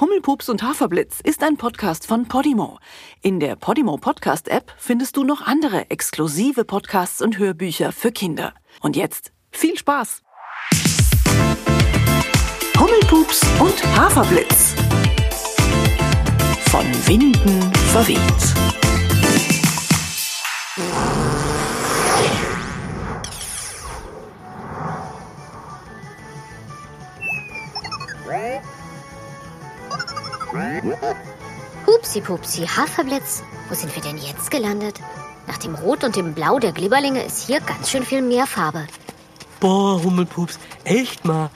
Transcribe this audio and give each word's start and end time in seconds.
Hummelpups 0.00 0.48
und 0.48 0.64
Haferblitz 0.64 1.20
ist 1.20 1.44
ein 1.44 1.56
Podcast 1.56 2.08
von 2.08 2.26
Podimo. 2.26 2.80
In 3.22 3.38
der 3.38 3.54
Podimo 3.54 3.96
Podcast 3.96 4.48
App 4.48 4.74
findest 4.76 5.16
du 5.16 5.22
noch 5.22 5.42
andere 5.42 5.88
exklusive 5.88 6.64
Podcasts 6.64 7.22
und 7.22 7.38
Hörbücher 7.38 7.92
für 7.92 8.10
Kinder. 8.10 8.54
Und 8.80 8.96
jetzt 8.96 9.32
viel 9.52 9.78
Spaß! 9.78 10.22
Hummelpups 12.76 13.42
und 13.60 13.96
Haferblitz. 13.96 14.74
Von 16.70 16.84
Winden 17.06 17.72
verweht. 17.92 18.18
Hupsi 31.86 32.20
Pupsi, 32.20 32.66
Haferblitz, 32.66 33.42
wo 33.68 33.74
sind 33.74 33.94
wir 33.94 34.02
denn 34.02 34.18
jetzt 34.18 34.50
gelandet? 34.50 35.00
Nach 35.46 35.58
dem 35.58 35.74
Rot 35.74 36.04
und 36.04 36.16
dem 36.16 36.34
Blau 36.34 36.58
der 36.58 36.72
Glibberlinge 36.72 37.22
ist 37.22 37.46
hier 37.46 37.60
ganz 37.60 37.90
schön 37.90 38.04
viel 38.04 38.22
mehr 38.22 38.46
Farbe. 38.46 38.86
Boah, 39.60 40.02
Hummelpups, 40.02 40.58
echt 40.84 41.24
mal. 41.24 41.50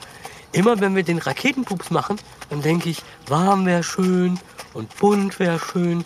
Immer 0.51 0.79
wenn 0.79 0.95
wir 0.95 1.03
den 1.03 1.19
Raketenpups 1.19 1.91
machen, 1.91 2.19
dann 2.49 2.61
denke 2.61 2.89
ich, 2.89 3.03
warm 3.27 3.65
wäre 3.65 3.83
schön 3.83 4.39
und 4.73 4.95
bunt 4.97 5.39
wäre 5.39 5.59
schön. 5.59 6.03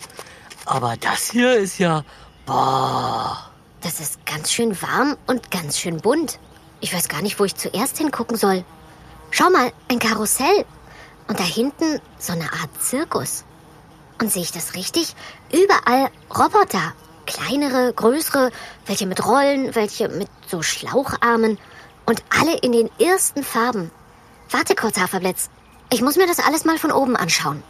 Aber 0.66 0.96
das 0.96 1.30
hier 1.30 1.54
ist 1.54 1.78
ja, 1.78 2.04
boah. 2.46 3.50
Das 3.80 4.00
ist 4.00 4.24
ganz 4.24 4.50
schön 4.50 4.80
warm 4.80 5.16
und 5.26 5.50
ganz 5.50 5.78
schön 5.78 5.98
bunt. 5.98 6.38
Ich 6.80 6.94
weiß 6.94 7.08
gar 7.08 7.22
nicht, 7.22 7.38
wo 7.38 7.44
ich 7.44 7.54
zuerst 7.54 7.98
hingucken 7.98 8.36
soll. 8.36 8.64
Schau 9.30 9.50
mal, 9.50 9.72
ein 9.88 9.98
Karussell. 9.98 10.64
Und 11.28 11.38
da 11.38 11.44
hinten 11.44 12.00
so 12.18 12.32
eine 12.32 12.52
Art 12.52 12.70
Zirkus. 12.80 13.44
Und 14.20 14.30
sehe 14.30 14.42
ich 14.42 14.52
das 14.52 14.74
richtig? 14.74 15.14
Überall 15.52 16.10
Roboter. 16.30 16.94
Kleinere, 17.26 17.92
größere, 17.94 18.50
welche 18.86 19.06
mit 19.06 19.24
Rollen, 19.26 19.74
welche 19.74 20.08
mit 20.08 20.28
so 20.46 20.62
Schlaucharmen. 20.62 21.58
Und 22.06 22.22
alle 22.28 22.58
in 22.58 22.72
den 22.72 22.90
ersten 23.00 23.42
Farben. 23.42 23.90
Warte 24.50 24.74
kurz, 24.74 24.98
Haferblitz. 24.98 25.48
Ich 25.90 26.02
muss 26.02 26.16
mir 26.16 26.26
das 26.26 26.38
alles 26.38 26.64
mal 26.64 26.78
von 26.78 26.92
oben 26.92 27.16
anschauen. 27.16 27.62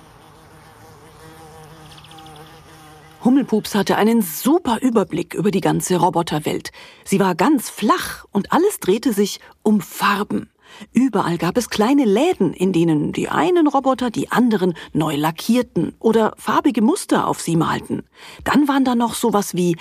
Hummelpups 3.25 3.75
hatte 3.75 3.97
einen 3.97 4.21
super 4.21 4.81
Überblick 4.83 5.33
über 5.33 5.51
die 5.51 5.63
ganze 5.63 5.97
Roboterwelt. 5.97 6.73
Sie 7.05 7.21
war 7.21 7.35
ganz 7.35 7.71
flach 7.71 8.27
und 8.33 8.53
alles 8.53 8.81
drehte 8.81 9.15
sich 9.15 9.41
um 9.63 9.81
Farben. 9.81 10.51
Überall 10.93 11.39
gab 11.39 11.57
es 11.57 11.71
kleine 11.71 12.05
Läden, 12.05 12.53
in 12.53 12.73
denen 12.73 13.13
die 13.13 13.29
einen 13.29 13.67
Roboter 13.67 14.11
die 14.11 14.31
anderen 14.31 14.75
neu 14.93 15.17
lackierten 15.17 15.95
oder 15.99 16.35
farbige 16.37 16.83
Muster 16.83 17.27
auf 17.29 17.41
sie 17.41 17.57
malten. 17.57 18.05
Dann 18.45 18.69
waren 18.69 18.85
da 18.85 18.95
noch 18.95 19.15
sowas 19.15 19.55
wie 19.55 19.77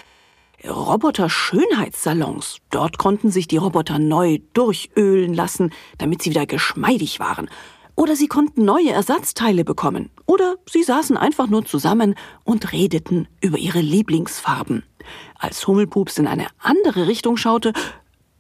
Roboter-Schönheitssalons. 0.66 2.58
Dort 2.70 2.98
konnten 2.98 3.32
sich 3.32 3.48
die 3.48 3.58
Roboter 3.58 4.00
neu 4.00 4.40
durchölen 4.54 5.34
lassen, 5.34 5.72
damit 5.98 6.22
sie 6.22 6.30
wieder 6.30 6.46
geschmeidig 6.46 7.20
waren. 7.20 7.50
Oder 7.96 8.16
sie 8.16 8.28
konnten 8.28 8.66
neue 8.66 8.92
Ersatzteile 8.92 9.64
bekommen. 9.64 10.10
Oder 10.26 10.56
sie 10.68 10.84
saßen 10.84 11.18
einfach 11.18 11.48
nur 11.48 11.66
zusammen 11.66 12.16
und 12.44 12.72
redeten 12.72 13.28
über 13.42 13.58
ihre 13.58 13.82
Lieblingsfarben. 13.82 14.84
Als 15.38 15.68
Hummelpups 15.68 16.18
in 16.18 16.28
eine 16.28 16.48
andere 16.60 17.08
Richtung 17.08 17.38
schaute, 17.38 17.74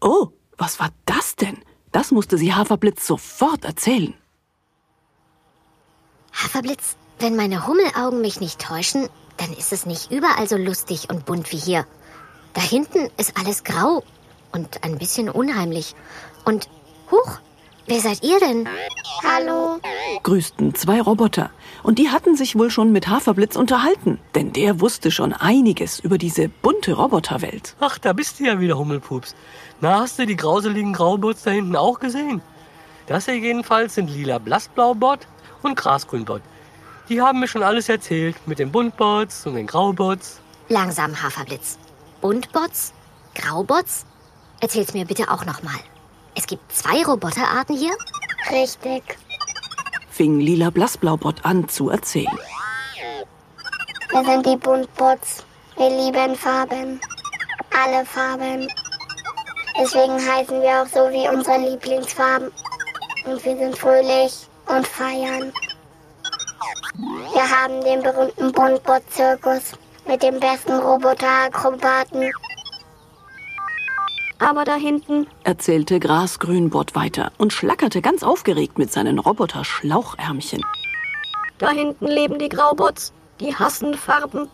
oh, 0.02 0.30
was 0.58 0.80
war 0.80 0.90
das 1.06 1.36
denn? 1.36 1.58
Das 1.94 2.12
musste 2.12 2.38
sie 2.38 2.54
Haferblitz 2.54 3.08
sofort 3.08 3.64
erzählen. 3.64 4.16
Haferblitz, 6.34 6.98
wenn 7.20 7.36
meine 7.36 7.68
Hummelaugen 7.68 8.20
mich 8.20 8.42
nicht 8.42 8.60
täuschen, 8.60 9.08
dann 9.38 9.54
ist 9.54 9.72
es 9.72 9.86
nicht 9.86 10.12
überall 10.12 10.50
so 10.50 10.58
lustig 10.58 11.10
und 11.10 11.26
bunt 11.26 11.52
wie 11.52 11.58
hier. 11.58 11.86
Da 12.54 12.62
hinten 12.62 13.10
ist 13.18 13.38
alles 13.38 13.64
grau 13.64 14.04
und 14.52 14.84
ein 14.84 14.98
bisschen 14.98 15.30
unheimlich. 15.30 15.96
Und, 16.46 16.68
huch, 17.12 17.40
wer 17.86 18.00
seid 18.00 18.24
ihr 18.24 18.40
denn? 18.40 18.68
Hallo. 19.24 19.80
grüßten 20.24 20.74
zwei 20.74 21.00
Roboter. 21.00 21.52
Und 21.84 22.00
die 22.00 22.10
hatten 22.10 22.36
sich 22.38 22.58
wohl 22.58 22.72
schon 22.72 22.94
mit 22.94 23.10
Haferblitz 23.10 23.58
unterhalten, 23.58 24.20
denn 24.36 24.54
der 24.54 24.80
wusste 24.80 25.12
schon 25.12 25.34
einiges 25.34 26.00
über 26.00 26.18
diese 26.18 26.48
bunte 26.48 26.94
Roboterwelt. 26.94 27.76
Ach, 27.82 27.98
da 27.98 28.14
bist 28.14 28.40
du 28.40 28.46
ja 28.46 28.60
wieder, 28.60 28.78
Hummelpups. 28.78 29.36
Na, 29.82 30.00
hast 30.00 30.18
du 30.18 30.26
die 30.26 30.38
grauseligen 30.38 30.94
Graubots 30.94 31.44
da 31.44 31.52
hinten 31.52 31.76
auch 31.76 32.00
gesehen? 32.00 32.42
Das 33.08 33.26
hier 33.26 33.38
jedenfalls 33.38 33.96
sind 33.96 34.10
lila 34.10 34.38
Blassblaubot 34.38 35.28
und 35.62 35.76
Grasgrünbot. 35.76 36.42
Die 37.10 37.22
haben 37.22 37.42
mir 37.42 37.50
schon 37.50 37.64
alles 37.64 37.90
erzählt 37.90 38.38
mit 38.48 38.60
den 38.60 38.72
Buntbots 38.72 39.46
und 39.46 39.56
den 39.56 39.68
Graubots. 39.68 40.40
Langsam, 40.70 41.22
Haferblitz. 41.22 41.78
Buntbots? 42.22 42.94
Graubots? 43.36 44.06
Erzähl's 44.62 44.94
mir 44.94 45.04
bitte 45.06 45.30
auch 45.30 45.46
nochmal. 45.46 45.80
Es 46.36 46.48
gibt 46.48 46.72
zwei 46.72 47.04
Roboterarten 47.04 47.76
hier? 47.76 47.94
Richtig. 48.50 49.04
Fing 50.14 50.40
Lila 50.40 50.70
Blassblaubot 50.70 51.44
an 51.44 51.68
zu 51.68 51.90
erzählen. 51.90 52.38
Wir 54.12 54.24
sind 54.24 54.46
die 54.46 54.58
Buntbots. 54.58 55.44
Wir 55.76 55.90
lieben 55.90 56.36
Farben. 56.36 57.02
Alle 57.72 58.06
Farben. 58.06 58.68
Deswegen 59.76 60.14
heißen 60.14 60.62
wir 60.62 60.84
auch 60.84 60.86
so 60.86 61.10
wie 61.10 61.28
unsere 61.36 61.58
Lieblingsfarben. 61.58 62.52
Und 63.26 63.44
wir 63.44 63.58
sind 63.58 63.76
fröhlich 63.76 64.48
und 64.68 64.86
feiern. 64.86 65.52
Wir 67.34 67.50
haben 67.50 67.84
den 67.84 68.04
berühmten 68.04 68.52
Buntbot-Zirkus 68.52 69.72
mit 70.08 70.22
den 70.22 70.40
besten 70.40 70.78
Roboterakrobaten. 70.78 72.30
Aber 74.40 74.66
da 74.66 74.76
hinten 74.76 75.28
erzählte 75.44 76.00
Grasgrünbot 76.00 76.96
weiter 76.96 77.32
und 77.38 77.54
schlackerte 77.54 78.02
ganz 78.02 78.24
aufgeregt 78.24 78.78
mit 78.78 78.92
seinen 78.92 79.20
Roboter-Schlauchärmchen. 79.20 80.62
Da 81.60 81.70
hinten 81.70 82.08
leben 82.08 82.40
die 82.40 82.50
Graubots. 82.50 83.14
Die 83.40 83.56
hassen 83.56 83.94
Farben. 83.94 84.50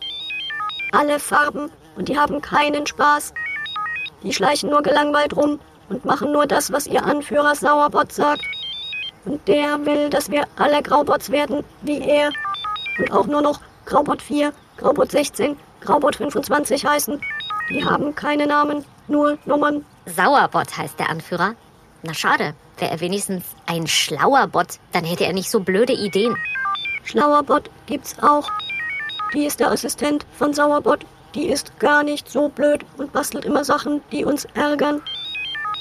Alle 0.92 1.18
Farben. 1.18 1.70
Und 1.96 2.08
die 2.08 2.18
haben 2.18 2.40
keinen 2.40 2.86
Spaß. 2.86 3.34
Die 4.22 4.32
schleichen 4.32 4.70
nur 4.70 4.82
gelangweilt 4.82 5.34
rum 5.36 5.58
und 5.88 6.04
machen 6.04 6.32
nur 6.32 6.46
das, 6.46 6.72
was 6.72 6.86
ihr 6.86 7.04
Anführer 7.04 7.54
Sauerbot 7.54 8.12
sagt. 8.12 8.44
Und 9.24 9.46
der 9.48 9.84
will, 9.84 10.08
dass 10.08 10.30
wir 10.30 10.44
alle 10.56 10.82
Graubots 10.82 11.30
werden, 11.30 11.64
wie 11.82 12.00
er. 12.00 12.30
Und 12.98 13.12
auch 13.12 13.26
nur 13.26 13.42
noch 13.42 13.60
Graubot 13.86 14.22
4, 14.22 14.52
Graubot 14.76 15.10
16, 15.10 15.56
Graubot 15.80 16.16
25 16.16 16.86
heißen. 16.86 17.20
Die 17.70 17.84
haben 17.84 18.14
keine 18.14 18.46
Namen, 18.46 18.84
nur 19.10 19.38
Nummern. 19.44 19.84
Sauerbot 20.06 20.76
heißt 20.76 20.98
der 20.98 21.10
Anführer. 21.10 21.54
Na 22.02 22.14
schade, 22.14 22.54
wäre 22.78 22.92
er 22.92 23.00
wenigstens 23.00 23.44
ein 23.66 23.86
schlauer 23.86 24.46
Bot, 24.46 24.78
dann 24.92 25.04
hätte 25.04 25.26
er 25.26 25.34
nicht 25.34 25.50
so 25.50 25.60
blöde 25.60 25.92
Ideen. 25.92 26.34
Schlauerbot 27.04 27.70
gibt's 27.86 28.16
auch. 28.22 28.50
Die 29.34 29.44
ist 29.44 29.60
der 29.60 29.70
Assistent 29.70 30.24
von 30.38 30.54
Sauerbot. 30.54 31.04
Die 31.34 31.46
ist 31.48 31.78
gar 31.78 32.02
nicht 32.02 32.28
so 32.28 32.48
blöd 32.48 32.84
und 32.96 33.12
bastelt 33.12 33.44
immer 33.44 33.64
Sachen, 33.64 34.00
die 34.10 34.24
uns 34.24 34.46
ärgern. 34.54 35.00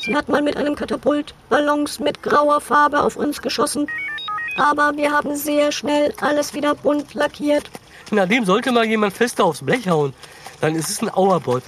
Sie 0.01 0.15
hat 0.15 0.29
mal 0.29 0.41
mit 0.41 0.55
einem 0.57 0.75
Katapult 0.75 1.33
Ballons 1.49 1.99
mit 1.99 2.21
grauer 2.21 2.61
Farbe 2.61 3.01
auf 3.01 3.15
uns 3.15 3.41
geschossen. 3.41 3.87
Aber 4.57 4.95
wir 4.95 5.11
haben 5.11 5.35
sehr 5.35 5.71
schnell 5.71 6.13
alles 6.21 6.53
wieder 6.53 6.75
bunt 6.75 7.13
lackiert. 7.13 7.69
Na, 8.11 8.25
dem 8.25 8.45
sollte 8.45 8.71
mal 8.71 8.85
jemand 8.85 9.13
fester 9.13 9.45
aufs 9.45 9.63
Blech 9.63 9.87
hauen. 9.89 10.13
Dann 10.61 10.75
ist 10.75 10.89
es 10.89 11.01
ein 11.01 11.09
Auerbot. 11.13 11.63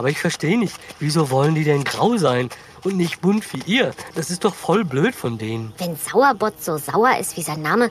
Aber 0.00 0.08
ich 0.08 0.18
verstehe 0.18 0.58
nicht, 0.58 0.80
wieso 0.98 1.28
wollen 1.28 1.54
die 1.54 1.62
denn 1.62 1.84
grau 1.84 2.16
sein 2.16 2.48
und 2.84 2.96
nicht 2.96 3.20
bunt 3.20 3.52
wie 3.52 3.60
ihr? 3.66 3.92
Das 4.14 4.30
ist 4.30 4.46
doch 4.46 4.54
voll 4.54 4.82
blöd 4.82 5.14
von 5.14 5.36
denen. 5.36 5.74
Wenn 5.76 5.94
Sauerbot 5.94 6.54
so 6.64 6.78
sauer 6.78 7.18
ist 7.18 7.36
wie 7.36 7.42
sein 7.42 7.60
Name, 7.60 7.90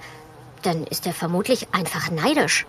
dann 0.64 0.86
ist 0.86 1.06
er 1.06 1.14
vermutlich 1.14 1.68
einfach 1.72 2.10
neidisch 2.10 2.66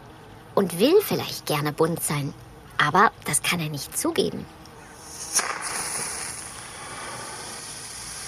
und 0.55 0.79
will 0.79 0.93
vielleicht 1.01 1.47
gerne 1.47 1.73
bunt 1.73 2.03
sein. 2.03 2.35
Aber 2.77 3.13
das 3.25 3.41
kann 3.41 3.61
er 3.61 3.71
nicht 3.71 3.97
zugeben. 3.97 4.45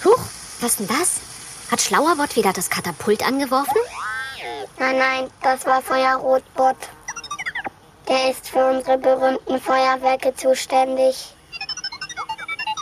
Huch, 0.03 0.19
was 0.61 0.77
denn 0.77 0.87
das? 0.87 1.21
Hat 1.69 1.79
Schlauerbot 1.79 2.35
wieder 2.35 2.53
das 2.53 2.71
Katapult 2.71 3.23
angeworfen? 3.23 3.77
Nein, 4.79 4.97
nein, 4.97 5.29
das 5.43 5.63
war 5.67 5.83
Feuerrotbot. 5.83 6.77
Der 8.07 8.31
ist 8.31 8.49
für 8.49 8.65
unsere 8.65 8.97
berühmten 8.97 9.59
Feuerwerke 9.59 10.33
zuständig. 10.35 11.33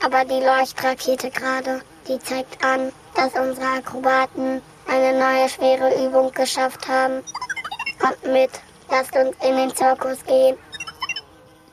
Aber 0.04 0.26
die 0.26 0.44
Leuchtrakete 0.44 1.30
gerade, 1.30 1.82
die 2.08 2.20
zeigt 2.20 2.64
an, 2.64 2.92
dass 3.16 3.34
unsere 3.34 3.68
Akrobaten 3.68 4.62
eine 4.88 5.18
neue 5.18 5.48
schwere 5.48 6.06
Übung 6.06 6.32
geschafft 6.32 6.88
haben. 6.88 7.24
Kommt 8.00 8.34
mit, 8.34 8.50
lasst 8.90 9.16
uns 9.16 9.36
in 9.48 9.56
den 9.58 9.76
Zirkus 9.76 10.26
gehen. 10.26 10.58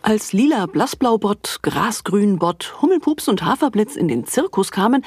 Als 0.02 0.32
Lila 0.32 0.66
Blassblaubot, 0.66 1.58
Grasgrünbot, 1.62 2.80
Hummelpups 2.80 3.28
und 3.28 3.44
Haferblitz 3.44 3.96
in 3.96 4.08
den 4.08 4.26
Zirkus 4.26 4.70
kamen, 4.70 5.04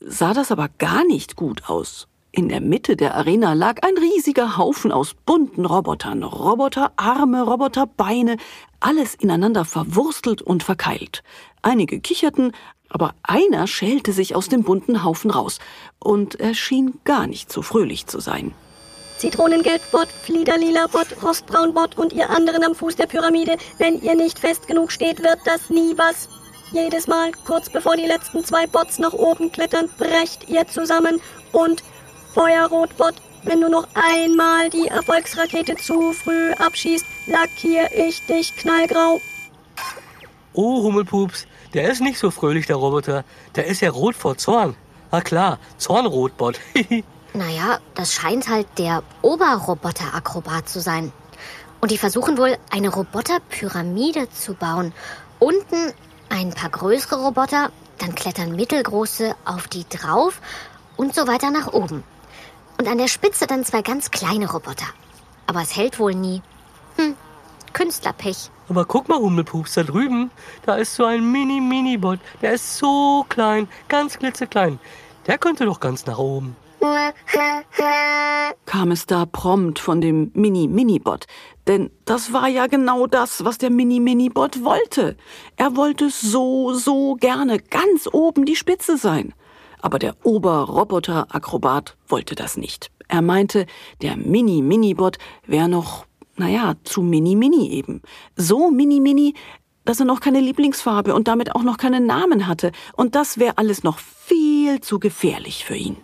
sah 0.00 0.32
das 0.32 0.50
aber 0.50 0.68
gar 0.78 1.04
nicht 1.04 1.36
gut 1.36 1.68
aus. 1.68 2.08
In 2.32 2.48
der 2.48 2.60
Mitte 2.60 2.94
der 2.94 3.16
Arena 3.16 3.54
lag 3.54 3.82
ein 3.82 3.98
riesiger 3.98 4.56
Haufen 4.56 4.92
aus 4.92 5.14
bunten 5.14 5.66
Robotern, 5.66 6.22
Roboterarme, 6.22 7.42
Roboterbeine, 7.42 8.36
alles 8.78 9.16
ineinander 9.16 9.64
verwurstelt 9.64 10.40
und 10.40 10.62
verkeilt. 10.62 11.24
Einige 11.62 12.00
kicherten, 12.00 12.52
aber 12.88 13.14
einer 13.24 13.66
schälte 13.66 14.12
sich 14.12 14.36
aus 14.36 14.48
dem 14.48 14.62
bunten 14.62 15.02
Haufen 15.02 15.32
raus, 15.32 15.58
und 15.98 16.38
er 16.38 16.54
schien 16.54 17.00
gar 17.04 17.26
nicht 17.26 17.50
so 17.50 17.62
fröhlich 17.62 18.06
zu 18.06 18.20
sein. 18.20 18.54
Zitronengelbbot, 19.18 20.08
Fliederlila-Bot, 20.22 21.22
Rostbraunbot 21.24 21.98
und 21.98 22.12
ihr 22.12 22.30
anderen 22.30 22.62
am 22.62 22.76
Fuß 22.76 22.94
der 22.94 23.06
Pyramide, 23.06 23.56
wenn 23.78 24.00
ihr 24.00 24.14
nicht 24.14 24.38
fest 24.38 24.68
genug 24.68 24.92
steht, 24.92 25.20
wird 25.22 25.40
das 25.44 25.68
nie 25.68 25.98
was. 25.98 26.28
Jedes 26.70 27.08
Mal, 27.08 27.32
kurz 27.44 27.68
bevor 27.68 27.96
die 27.96 28.06
letzten 28.06 28.44
zwei 28.44 28.68
Bots 28.68 29.00
nach 29.00 29.12
oben 29.12 29.50
klettern, 29.50 29.90
brecht 29.98 30.48
ihr 30.48 30.68
zusammen 30.68 31.20
und 31.52 31.82
Feuerrotbot, 32.34 33.14
wenn 33.42 33.60
du 33.60 33.68
noch 33.68 33.88
einmal 33.94 34.70
die 34.70 34.88
Erfolgsrakete 34.88 35.76
zu 35.76 36.12
früh 36.12 36.52
abschießt, 36.52 37.04
lackier 37.26 37.90
ich 37.92 38.24
dich 38.26 38.54
knallgrau. 38.56 39.20
Oh, 40.52 40.82
Hummelpups, 40.82 41.46
der 41.74 41.90
ist 41.90 42.00
nicht 42.00 42.18
so 42.18 42.30
fröhlich, 42.30 42.66
der 42.66 42.76
Roboter. 42.76 43.24
Der 43.56 43.66
ist 43.66 43.80
ja 43.80 43.90
rot 43.90 44.14
vor 44.14 44.36
Zorn. 44.36 44.76
Na 45.10 45.20
klar, 45.20 45.58
Zornrotbot. 45.78 46.60
Naja, 47.32 47.78
das 47.94 48.12
scheint 48.12 48.48
halt 48.48 48.66
der 48.76 49.04
Oberroboter-Akrobat 49.22 50.68
zu 50.68 50.80
sein. 50.80 51.12
Und 51.80 51.92
die 51.92 51.98
versuchen 51.98 52.36
wohl, 52.36 52.56
eine 52.72 52.88
Roboterpyramide 52.88 54.28
zu 54.30 54.54
bauen. 54.54 54.92
Unten 55.38 55.92
ein 56.28 56.50
paar 56.50 56.70
größere 56.70 57.22
Roboter, 57.22 57.70
dann 57.98 58.16
klettern 58.16 58.56
mittelgroße 58.56 59.36
auf 59.44 59.68
die 59.68 59.88
drauf 59.88 60.40
und 60.96 61.14
so 61.14 61.28
weiter 61.28 61.52
nach 61.52 61.72
oben. 61.72 62.02
Und 62.80 62.88
an 62.88 62.96
der 62.96 63.08
Spitze 63.08 63.46
dann 63.46 63.62
zwei 63.62 63.82
ganz 63.82 64.10
kleine 64.10 64.50
Roboter. 64.50 64.86
Aber 65.46 65.60
es 65.60 65.76
hält 65.76 65.98
wohl 65.98 66.14
nie. 66.14 66.40
Hm, 66.96 67.14
Künstlerpech. 67.74 68.50
Aber 68.70 68.86
guck 68.86 69.06
mal, 69.06 69.18
Hummelpups, 69.18 69.74
da 69.74 69.82
drüben, 69.82 70.30
da 70.64 70.76
ist 70.76 70.94
so 70.94 71.04
ein 71.04 71.30
Mini-Mini-Bot. 71.30 72.20
Der 72.40 72.54
ist 72.54 72.78
so 72.78 73.26
klein, 73.28 73.68
ganz 73.88 74.18
klitzeklein. 74.18 74.78
Der 75.26 75.36
könnte 75.36 75.66
doch 75.66 75.78
ganz 75.78 76.06
nach 76.06 76.16
oben. 76.16 76.56
kam 78.64 78.92
es 78.92 79.04
da 79.04 79.26
prompt 79.26 79.78
von 79.78 80.00
dem 80.00 80.30
Mini-Mini-Bot. 80.32 81.26
Denn 81.66 81.90
das 82.06 82.32
war 82.32 82.48
ja 82.48 82.66
genau 82.66 83.06
das, 83.06 83.44
was 83.44 83.58
der 83.58 83.68
Mini-Mini-Bot 83.68 84.64
wollte. 84.64 85.18
Er 85.56 85.76
wollte 85.76 86.08
so, 86.08 86.72
so 86.72 87.16
gerne 87.16 87.58
ganz 87.58 88.08
oben 88.10 88.46
die 88.46 88.56
Spitze 88.56 88.96
sein. 88.96 89.34
Aber 89.82 89.98
der 89.98 90.14
Oberroboter-Akrobat 90.24 91.96
wollte 92.08 92.34
das 92.34 92.56
nicht. 92.56 92.90
Er 93.08 93.22
meinte, 93.22 93.66
der 94.02 94.16
Mini-Mini-Bot 94.16 95.18
wäre 95.46 95.68
noch, 95.68 96.06
naja, 96.36 96.74
zu 96.84 97.02
Mini-Mini 97.02 97.70
eben. 97.70 98.02
So 98.36 98.70
Mini-Mini, 98.70 99.34
dass 99.84 99.98
er 99.98 100.06
noch 100.06 100.20
keine 100.20 100.40
Lieblingsfarbe 100.40 101.14
und 101.14 101.26
damit 101.26 101.54
auch 101.54 101.62
noch 101.62 101.76
keinen 101.76 102.06
Namen 102.06 102.46
hatte. 102.46 102.72
Und 102.94 103.14
das 103.14 103.38
wäre 103.38 103.58
alles 103.58 103.82
noch 103.82 103.98
viel 103.98 104.80
zu 104.80 105.00
gefährlich 105.00 105.64
für 105.64 105.76
ihn. 105.76 105.96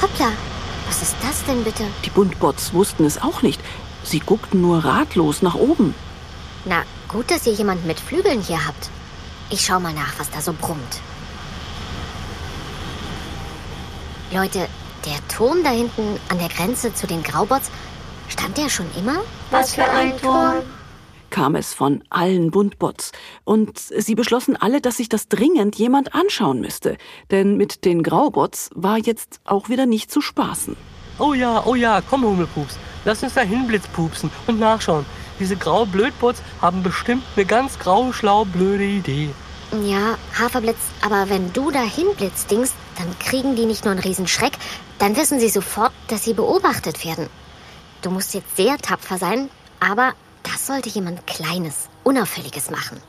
Hoppla, 0.00 0.32
was 0.86 1.02
ist 1.02 1.16
das 1.22 1.44
denn 1.44 1.62
bitte? 1.64 1.84
Die 2.04 2.10
Buntbots 2.10 2.72
wussten 2.72 3.04
es 3.04 3.20
auch 3.20 3.42
nicht. 3.42 3.60
Sie 4.04 4.20
guckten 4.20 4.60
nur 4.60 4.84
ratlos 4.84 5.42
nach 5.42 5.54
oben. 5.54 5.94
Na, 6.64 6.82
gut, 7.08 7.30
dass 7.30 7.46
ihr 7.46 7.52
jemanden 7.52 7.86
mit 7.86 8.00
Flügeln 8.00 8.40
hier 8.40 8.66
habt. 8.66 8.90
Ich 9.52 9.66
schau 9.66 9.78
mal 9.78 9.92
nach, 9.92 10.18
was 10.18 10.30
da 10.30 10.40
so 10.40 10.54
brummt. 10.54 11.00
Leute, 14.32 14.66
der 15.04 15.28
Turm 15.28 15.62
da 15.62 15.68
hinten 15.68 16.18
an 16.30 16.38
der 16.38 16.48
Grenze 16.48 16.94
zu 16.94 17.06
den 17.06 17.22
Graubots, 17.22 17.70
stand 18.30 18.56
der 18.56 18.70
schon 18.70 18.86
immer? 18.96 19.20
Was 19.50 19.74
für 19.74 19.84
ein 19.84 20.16
Turm. 20.16 20.62
kam 21.28 21.54
es 21.54 21.74
von 21.74 22.02
allen 22.08 22.50
Buntbots. 22.50 23.12
Und 23.44 23.78
sie 23.78 24.14
beschlossen 24.14 24.56
alle, 24.56 24.80
dass 24.80 24.96
sich 24.96 25.10
das 25.10 25.28
dringend 25.28 25.76
jemand 25.76 26.14
anschauen 26.14 26.60
müsste. 26.60 26.96
Denn 27.30 27.58
mit 27.58 27.84
den 27.84 28.02
Graubots 28.02 28.70
war 28.74 28.96
jetzt 28.96 29.40
auch 29.44 29.68
wieder 29.68 29.84
nicht 29.84 30.10
zu 30.10 30.22
spaßen. 30.22 30.76
Oh 31.18 31.34
ja, 31.34 31.62
oh 31.66 31.74
ja, 31.74 32.00
komm, 32.00 32.24
Hummelpups. 32.24 32.78
Lass 33.04 33.22
uns 33.22 33.34
da 33.34 33.42
hinblitzpupsen 33.42 34.30
und 34.46 34.58
nachschauen. 34.58 35.04
Diese 35.42 35.56
grau-blödbots 35.56 36.40
haben 36.60 36.84
bestimmt 36.84 37.24
eine 37.34 37.44
ganz 37.44 37.76
grau-schlau 37.80 38.44
blöde 38.44 38.84
Idee. 38.84 39.30
Ja, 39.82 40.16
Haferblitz, 40.38 40.78
aber 41.04 41.28
wenn 41.30 41.52
du 41.52 41.72
dahin 41.72 42.06
blitzt, 42.16 42.48
Dings, 42.48 42.72
dann 42.96 43.08
kriegen 43.18 43.56
die 43.56 43.66
nicht 43.66 43.84
nur 43.84 43.90
einen 43.90 44.00
Riesenschreck, 44.04 44.52
dann 45.00 45.16
wissen 45.16 45.40
sie 45.40 45.48
sofort, 45.48 45.90
dass 46.06 46.22
sie 46.22 46.34
beobachtet 46.34 47.04
werden. 47.04 47.26
Du 48.02 48.10
musst 48.12 48.34
jetzt 48.34 48.54
sehr 48.54 48.78
tapfer 48.78 49.18
sein, 49.18 49.50
aber 49.80 50.12
das 50.44 50.68
sollte 50.68 50.90
jemand 50.90 51.26
Kleines, 51.26 51.88
Unauffälliges 52.04 52.70
machen. 52.70 53.00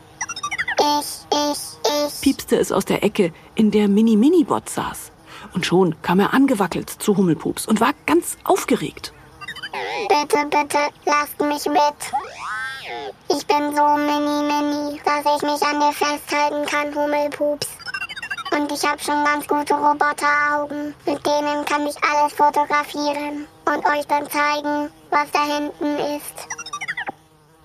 Ich, 0.79 1.37
ich, 1.51 1.59
ich. 2.07 2.21
Piepste 2.21 2.57
es 2.57 2.71
aus 2.71 2.85
der 2.85 3.03
Ecke, 3.03 3.31
in 3.53 3.69
der 3.69 3.87
Mini-Mini-Bot 3.87 4.69
saß. 4.69 5.11
Und 5.53 5.67
schon 5.67 6.01
kam 6.01 6.19
er 6.19 6.33
angewackelt 6.33 6.89
zu 6.89 7.15
Hummelpups 7.15 7.67
und 7.67 7.79
war 7.79 7.93
ganz 8.07 8.37
aufgeregt. 8.43 9.13
Bitte, 10.09 10.45
bitte, 10.45 10.79
lasst 11.05 11.39
mich 11.39 11.65
mit. 11.65 11.99
Ich 13.29 13.47
bin 13.47 13.75
so 13.75 13.95
mini, 13.95 14.43
mini, 14.43 15.01
dass 15.05 15.35
ich 15.35 15.41
mich 15.43 15.61
an 15.61 15.79
dir 15.79 15.93
festhalten 15.93 16.65
kann, 16.65 16.93
Hummelpups. 16.93 17.67
Und 18.51 18.71
ich 18.71 18.83
habe 18.83 18.99
schon 19.01 19.23
ganz 19.23 19.47
gute 19.47 19.73
Roboteraugen. 19.73 20.93
Mit 21.05 21.25
denen 21.25 21.65
kann 21.65 21.87
ich 21.87 21.95
alles 22.03 22.33
fotografieren 22.33 23.47
und 23.65 23.85
euch 23.85 24.05
dann 24.07 24.29
zeigen, 24.29 24.89
was 25.09 25.31
da 25.31 25.43
hinten 25.45 25.97
ist. 26.17 26.47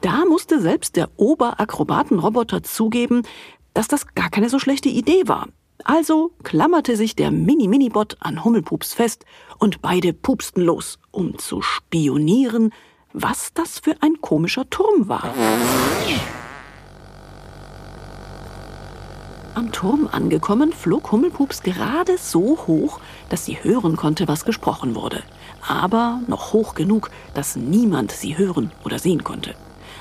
Da 0.00 0.24
musste 0.24 0.60
selbst 0.60 0.96
der 0.96 1.08
Oberakrobatenroboter 1.16 2.62
zugeben, 2.62 3.22
dass 3.74 3.88
das 3.88 4.14
gar 4.14 4.30
keine 4.30 4.48
so 4.48 4.58
schlechte 4.58 4.88
Idee 4.88 5.26
war. 5.26 5.48
Also 5.84 6.32
klammerte 6.42 6.96
sich 6.96 7.14
der 7.16 7.30
Mini-Mini-Bot 7.30 8.16
an 8.20 8.44
Hummelpups 8.44 8.94
fest 8.94 9.24
und 9.58 9.80
beide 9.80 10.12
pupsten 10.12 10.62
los, 10.62 10.98
um 11.10 11.38
zu 11.38 11.62
spionieren, 11.62 12.72
was 13.12 13.52
das 13.54 13.78
für 13.78 13.94
ein 14.00 14.20
komischer 14.20 14.68
Turm 14.68 15.08
war. 15.08 15.34
Am 19.54 19.72
Turm 19.72 20.08
angekommen, 20.12 20.72
flog 20.72 21.10
Hummelpups 21.10 21.62
gerade 21.62 22.16
so 22.16 22.58
hoch, 22.66 23.00
dass 23.28 23.44
sie 23.44 23.62
hören 23.62 23.96
konnte, 23.96 24.28
was 24.28 24.44
gesprochen 24.44 24.94
wurde. 24.94 25.22
Aber 25.66 26.20
noch 26.28 26.52
hoch 26.52 26.74
genug, 26.74 27.10
dass 27.34 27.56
niemand 27.56 28.12
sie 28.12 28.38
hören 28.38 28.70
oder 28.84 28.98
sehen 28.98 29.24
konnte. 29.24 29.54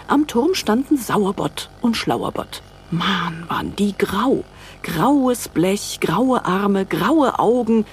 Am 0.08 0.28
Turm 0.28 0.54
standen 0.54 0.98
Sauerbott 0.98 1.70
und 1.82 1.98
Schlauerbott. 1.98 2.62
Mann, 2.92 3.46
waren 3.48 3.76
die 3.76 3.98
grau. 3.98 4.44
Graues 4.84 5.50
Blech, 5.50 6.00
graue 6.00 6.46
Arme, 6.46 6.86
graue 6.86 7.38
Augen. 7.40 7.86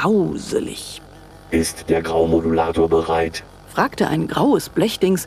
Grauselig. 0.00 1.00
Ist 1.50 1.88
der 1.88 2.02
Graumodulator 2.02 2.88
bereit? 2.88 3.44
fragte 3.68 4.08
ein 4.08 4.26
graues 4.26 4.68
Blechdings, 4.70 5.26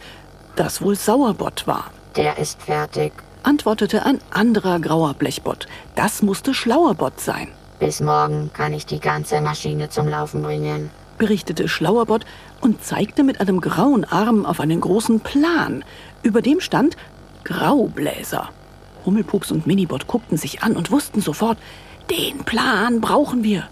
das 0.55 0.81
wohl 0.81 0.95
Sauerbott 0.95 1.67
war. 1.67 1.91
Der 2.15 2.37
ist 2.39 2.61
fertig. 2.61 3.13
Antwortete 3.43 4.05
ein 4.05 4.19
anderer 4.31 4.79
grauer 4.79 5.13
Blechbott. 5.13 5.67
Das 5.95 6.21
musste 6.21 6.53
Schlauerbott 6.53 7.19
sein. 7.21 7.47
Bis 7.79 8.01
morgen 8.01 8.51
kann 8.53 8.73
ich 8.73 8.85
die 8.85 8.99
ganze 8.99 9.39
Maschine 9.39 9.89
zum 9.89 10.07
Laufen 10.07 10.41
bringen. 10.41 10.89
berichtete 11.17 11.67
Schlauerbott 11.67 12.25
und 12.61 12.83
zeigte 12.83 13.23
mit 13.23 13.39
einem 13.41 13.61
grauen 13.61 14.03
Arm 14.05 14.45
auf 14.45 14.59
einen 14.59 14.81
großen 14.81 15.19
Plan. 15.19 15.83
Über 16.23 16.41
dem 16.41 16.59
stand 16.59 16.97
Graubläser. 17.43 18.49
Hummelpups 19.05 19.51
und 19.51 19.67
Minibot 19.67 20.07
guckten 20.07 20.37
sich 20.37 20.63
an 20.63 20.75
und 20.75 20.91
wussten 20.91 21.21
sofort, 21.21 21.57
den 22.09 22.39
Plan 22.43 23.01
brauchen 23.01 23.43
wir. 23.43 23.67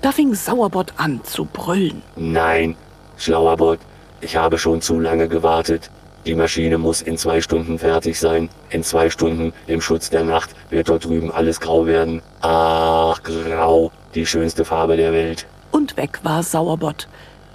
Da 0.00 0.12
fing 0.12 0.34
Sauerbott 0.34 0.94
an 0.96 1.20
zu 1.24 1.44
brüllen. 1.44 2.02
Nein, 2.16 2.76
schlauer 3.16 3.56
Bot. 3.56 3.78
Ich 4.20 4.36
habe 4.36 4.58
schon 4.58 4.80
zu 4.80 4.98
lange 4.98 5.28
gewartet. 5.28 5.90
Die 6.26 6.34
Maschine 6.34 6.78
muss 6.78 7.02
in 7.02 7.18
zwei 7.18 7.40
Stunden 7.40 7.78
fertig 7.78 8.18
sein. 8.18 8.48
In 8.70 8.84
zwei 8.84 9.10
Stunden, 9.10 9.52
im 9.66 9.80
Schutz 9.80 10.10
der 10.10 10.24
Nacht, 10.24 10.50
wird 10.70 10.88
dort 10.88 11.04
drüben 11.04 11.30
alles 11.32 11.60
grau 11.60 11.86
werden. 11.86 12.22
Ach, 12.40 13.22
grau, 13.22 13.90
die 14.14 14.26
schönste 14.26 14.64
Farbe 14.64 14.96
der 14.96 15.12
Welt. 15.12 15.46
Und 15.72 15.96
weg 15.96 16.20
war 16.22 16.42
Sauerbott. 16.42 17.08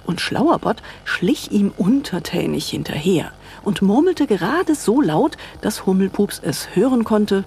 Und 0.04 0.20
Schlauerbott 0.20 0.82
schlich 1.04 1.50
ihm 1.50 1.72
untertänig 1.76 2.68
hinterher 2.68 3.32
und 3.68 3.82
murmelte 3.82 4.26
gerade 4.26 4.74
so 4.74 5.02
laut, 5.02 5.36
dass 5.60 5.84
Hummelpups 5.84 6.40
es 6.42 6.74
hören 6.74 7.04
konnte. 7.04 7.44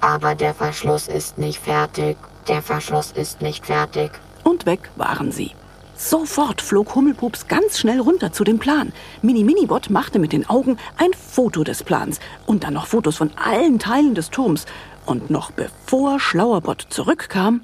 Aber 0.00 0.34
der 0.34 0.54
Verschluss 0.54 1.06
ist 1.06 1.38
nicht 1.38 1.60
fertig. 1.60 2.16
Der 2.48 2.62
Verschluss 2.62 3.12
ist 3.12 3.40
nicht 3.40 3.64
fertig. 3.64 4.10
Und 4.42 4.66
weg 4.66 4.90
waren 4.96 5.30
sie. 5.30 5.52
Sofort 5.94 6.60
flog 6.60 6.96
Hummelpups 6.96 7.46
ganz 7.46 7.78
schnell 7.78 8.00
runter 8.00 8.32
zu 8.32 8.42
dem 8.42 8.58
Plan. 8.58 8.92
Mini 9.22 9.44
Minibot 9.44 9.88
machte 9.88 10.18
mit 10.18 10.32
den 10.32 10.50
Augen 10.50 10.78
ein 10.96 11.12
Foto 11.12 11.62
des 11.62 11.84
Plans 11.84 12.18
und 12.44 12.64
dann 12.64 12.74
noch 12.74 12.88
Fotos 12.88 13.16
von 13.16 13.30
allen 13.36 13.78
Teilen 13.78 14.16
des 14.16 14.30
Turms. 14.30 14.66
Und 15.06 15.30
noch 15.30 15.52
bevor 15.52 16.18
Schlauerbott 16.18 16.86
zurückkam, 16.90 17.60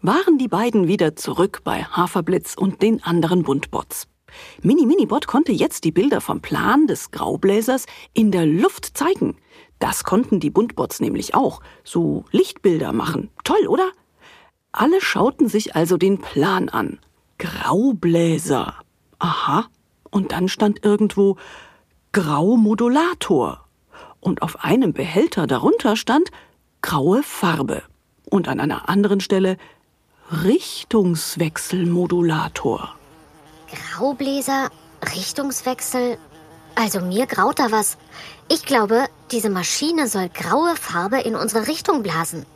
waren 0.00 0.38
die 0.38 0.48
beiden 0.48 0.86
wieder 0.86 1.16
zurück 1.16 1.62
bei 1.64 1.82
Haferblitz 1.82 2.54
und 2.56 2.82
den 2.82 3.02
anderen 3.02 3.42
Buntbots. 3.42 4.06
Mini 4.62 4.86
Minibot 4.86 5.26
konnte 5.26 5.52
jetzt 5.52 5.84
die 5.84 5.92
Bilder 5.92 6.20
vom 6.20 6.40
Plan 6.40 6.86
des 6.86 7.10
Graubläsers 7.10 7.86
in 8.12 8.30
der 8.30 8.46
Luft 8.46 8.96
zeigen. 8.96 9.36
Das 9.78 10.04
konnten 10.04 10.40
die 10.40 10.50
Buntbots 10.50 11.00
nämlich 11.00 11.34
auch. 11.34 11.60
So 11.82 12.24
Lichtbilder 12.30 12.92
machen. 12.92 13.30
Toll, 13.44 13.66
oder? 13.66 13.90
Alle 14.72 15.00
schauten 15.00 15.48
sich 15.48 15.74
also 15.76 15.96
den 15.96 16.18
Plan 16.18 16.68
an. 16.68 16.98
Graubläser. 17.38 18.74
Aha. 19.18 19.66
Und 20.10 20.32
dann 20.32 20.48
stand 20.48 20.84
irgendwo 20.84 21.36
Graumodulator. 22.12 23.64
Und 24.20 24.42
auf 24.42 24.62
einem 24.64 24.92
Behälter 24.92 25.46
darunter 25.46 25.96
stand 25.96 26.30
graue 26.80 27.22
Farbe. 27.22 27.82
Und 28.30 28.48
an 28.48 28.58
einer 28.60 28.88
anderen 28.88 29.20
Stelle 29.20 29.58
Richtungswechselmodulator. 30.30 32.94
Graubläser, 33.74 34.70
Richtungswechsel. 35.14 36.18
Also 36.74 37.00
mir 37.00 37.26
graut 37.26 37.58
da 37.58 37.70
was. 37.70 37.96
Ich 38.48 38.64
glaube, 38.64 39.06
diese 39.30 39.50
Maschine 39.50 40.08
soll 40.08 40.28
graue 40.28 40.76
Farbe 40.76 41.20
in 41.20 41.36
unsere 41.36 41.66
Richtung 41.68 42.02
blasen 42.02 42.46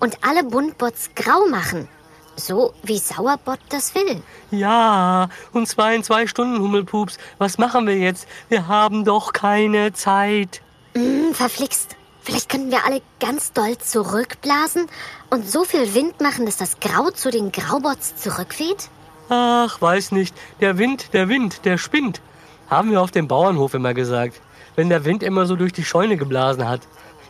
und 0.00 0.18
alle 0.22 0.44
Buntbots 0.44 1.10
grau 1.14 1.46
machen. 1.48 1.88
So 2.36 2.72
wie 2.82 2.98
Sauerbot 2.98 3.58
das 3.68 3.94
will. 3.94 4.22
Ja, 4.50 5.28
und 5.52 5.66
zwar 5.66 5.92
in 5.92 6.04
zwei 6.04 6.26
Stunden, 6.26 6.60
Hummelpups. 6.60 7.18
Was 7.38 7.58
machen 7.58 7.86
wir 7.86 7.96
jetzt? 7.96 8.28
Wir 8.48 8.68
haben 8.68 9.04
doch 9.04 9.32
keine 9.32 9.92
Zeit. 9.92 10.62
Mm, 10.94 11.32
verflixt. 11.32 11.96
Vielleicht 12.22 12.48
könnten 12.48 12.70
wir 12.70 12.84
alle 12.84 13.00
ganz 13.20 13.52
doll 13.52 13.78
zurückblasen 13.78 14.86
und 15.30 15.48
so 15.48 15.64
viel 15.64 15.94
Wind 15.94 16.20
machen, 16.20 16.46
dass 16.46 16.58
das 16.58 16.78
Grau 16.78 17.10
zu 17.10 17.30
den 17.30 17.50
Graubots 17.52 18.16
zurückweht? 18.16 18.90
Ach, 19.28 19.80
weiß 19.80 20.12
nicht. 20.12 20.34
Der 20.60 20.78
Wind, 20.78 21.12
der 21.12 21.28
Wind, 21.28 21.64
der 21.64 21.78
spinnt. 21.78 22.20
Haben 22.68 22.90
wir 22.90 23.00
auf 23.00 23.10
dem 23.10 23.28
Bauernhof 23.28 23.74
immer 23.74 23.94
gesagt. 23.94 24.40
Wenn 24.76 24.88
der 24.88 25.04
Wind 25.04 25.22
immer 25.22 25.46
so 25.46 25.56
durch 25.56 25.72
die 25.72 25.84
Scheune 25.84 26.16
geblasen 26.16 26.68
hat. 26.68 26.82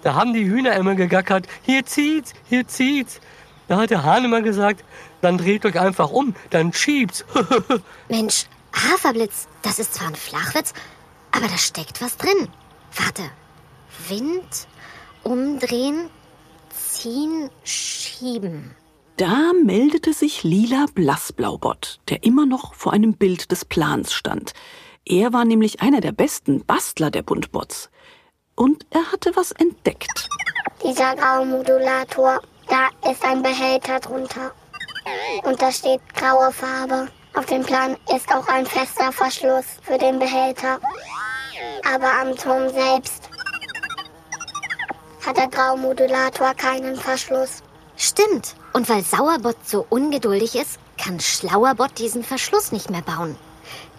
Da 0.02 0.14
haben 0.14 0.32
die 0.32 0.44
Hühner 0.44 0.74
immer 0.76 0.94
gegackert. 0.94 1.46
Hier 1.62 1.84
zieht's, 1.84 2.34
hier 2.48 2.66
zieht's. 2.68 3.20
Da 3.68 3.76
hat 3.76 3.90
der 3.90 4.02
Hahn 4.02 4.24
immer 4.24 4.40
gesagt, 4.40 4.84
dann 5.20 5.36
dreht 5.36 5.66
euch 5.66 5.78
einfach 5.78 6.10
um, 6.10 6.34
dann 6.50 6.72
schiebt's. 6.72 7.24
Mensch, 8.08 8.46
Haferblitz, 8.72 9.46
das 9.62 9.78
ist 9.78 9.94
zwar 9.94 10.08
ein 10.08 10.14
Flachwitz, 10.14 10.72
aber 11.32 11.48
da 11.48 11.58
steckt 11.58 12.00
was 12.00 12.16
drin. 12.16 12.48
Warte. 12.96 13.22
Wind, 14.08 14.66
umdrehen, 15.22 16.08
ziehen, 16.70 17.50
schieben. 17.64 18.74
Da 19.18 19.52
meldete 19.64 20.12
sich 20.12 20.44
Lila 20.44 20.86
Blassblaubott, 20.94 21.98
der 22.08 22.22
immer 22.22 22.46
noch 22.46 22.74
vor 22.74 22.92
einem 22.92 23.14
Bild 23.14 23.50
des 23.50 23.64
Plans 23.64 24.12
stand. 24.12 24.52
Er 25.04 25.32
war 25.32 25.44
nämlich 25.44 25.82
einer 25.82 26.00
der 26.00 26.12
besten 26.12 26.64
Bastler 26.64 27.10
der 27.10 27.22
Buntbots. 27.22 27.90
Und 28.54 28.86
er 28.90 29.10
hatte 29.10 29.34
was 29.34 29.50
entdeckt. 29.50 30.28
Dieser 30.84 31.16
graue 31.16 31.46
Modulator, 31.46 32.40
da 32.68 33.10
ist 33.10 33.24
ein 33.24 33.42
Behälter 33.42 33.98
drunter. 33.98 34.52
Und 35.42 35.60
da 35.60 35.72
steht 35.72 36.00
graue 36.14 36.52
Farbe. 36.52 37.08
Auf 37.34 37.46
dem 37.46 37.64
Plan 37.64 37.96
ist 38.14 38.32
auch 38.32 38.46
ein 38.46 38.66
fester 38.66 39.10
Verschluss 39.10 39.66
für 39.82 39.98
den 39.98 40.20
Behälter. 40.20 40.78
Aber 41.92 42.20
am 42.20 42.36
Turm 42.36 42.68
selbst 42.68 43.28
hat 45.26 45.36
der 45.36 45.48
graue 45.48 45.76
Modulator 45.76 46.54
keinen 46.54 46.94
Verschluss. 46.94 47.64
Stimmt. 47.96 48.54
Und 48.78 48.88
weil 48.88 49.02
Sauerbot 49.02 49.56
so 49.66 49.84
ungeduldig 49.90 50.54
ist, 50.54 50.78
kann 50.96 51.18
Schlauerbot 51.18 51.98
diesen 51.98 52.22
Verschluss 52.22 52.70
nicht 52.70 52.90
mehr 52.90 53.02
bauen. 53.02 53.36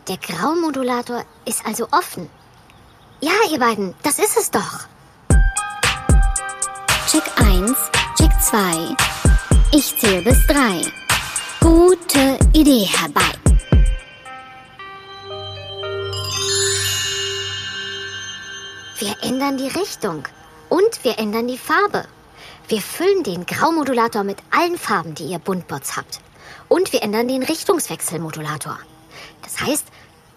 Der 0.08 0.16
Graumodulator 0.16 1.26
ist 1.44 1.66
also 1.66 1.90
offen. 1.92 2.30
Ja, 3.20 3.34
ihr 3.52 3.60
beiden, 3.60 3.94
das 4.04 4.20
ist 4.20 4.38
es 4.38 4.50
doch. 4.50 4.88
Check 7.12 7.24
1, 7.46 7.78
Check 8.18 8.32
2. 8.42 8.96
Ich 9.74 9.98
zähle 9.98 10.22
bis 10.22 10.48
3. 10.48 10.82
Gute 11.60 12.40
Idee 12.54 12.86
herbei. 12.86 13.34
Wir 18.98 19.14
ändern 19.24 19.58
die 19.58 19.68
Richtung 19.78 20.24
und 20.70 21.04
wir 21.04 21.20
ändern 21.20 21.50
die 21.50 21.58
Farbe. 21.58 22.06
Wir 22.70 22.82
füllen 22.82 23.24
den 23.24 23.48
Graumodulator 23.48 24.24
mit 24.24 24.38
allen 24.52 24.78
Farben, 24.78 25.16
die 25.16 25.24
ihr 25.24 25.40
Buntbots 25.40 25.98
habt. 25.98 26.20
Und 26.68 26.94
wir 26.94 27.02
ändern 27.02 27.28
den 27.28 27.42
Richtungswechselmodulator. 27.42 28.78
Das 29.42 29.60
heißt, 29.60 29.88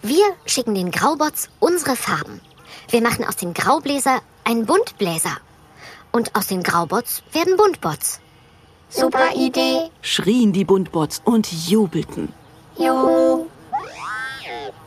wir 0.01 0.25
schicken 0.47 0.73
den 0.73 0.89
Graubots 0.89 1.49
unsere 1.59 1.95
Farben. 1.95 2.41
Wir 2.89 3.03
machen 3.03 3.23
aus 3.23 3.35
dem 3.35 3.53
Graubläser 3.53 4.19
einen 4.45 4.65
Buntbläser. 4.65 5.37
Und 6.11 6.35
aus 6.35 6.47
den 6.47 6.63
Graubots 6.63 7.21
werden 7.33 7.55
Buntbots. 7.55 8.19
Super 8.89 9.35
Idee. 9.35 9.91
Schrien 10.01 10.53
die 10.53 10.65
Buntbots 10.65 11.21
und 11.23 11.51
jubelten. 11.67 12.33
Juhu. 12.79 13.45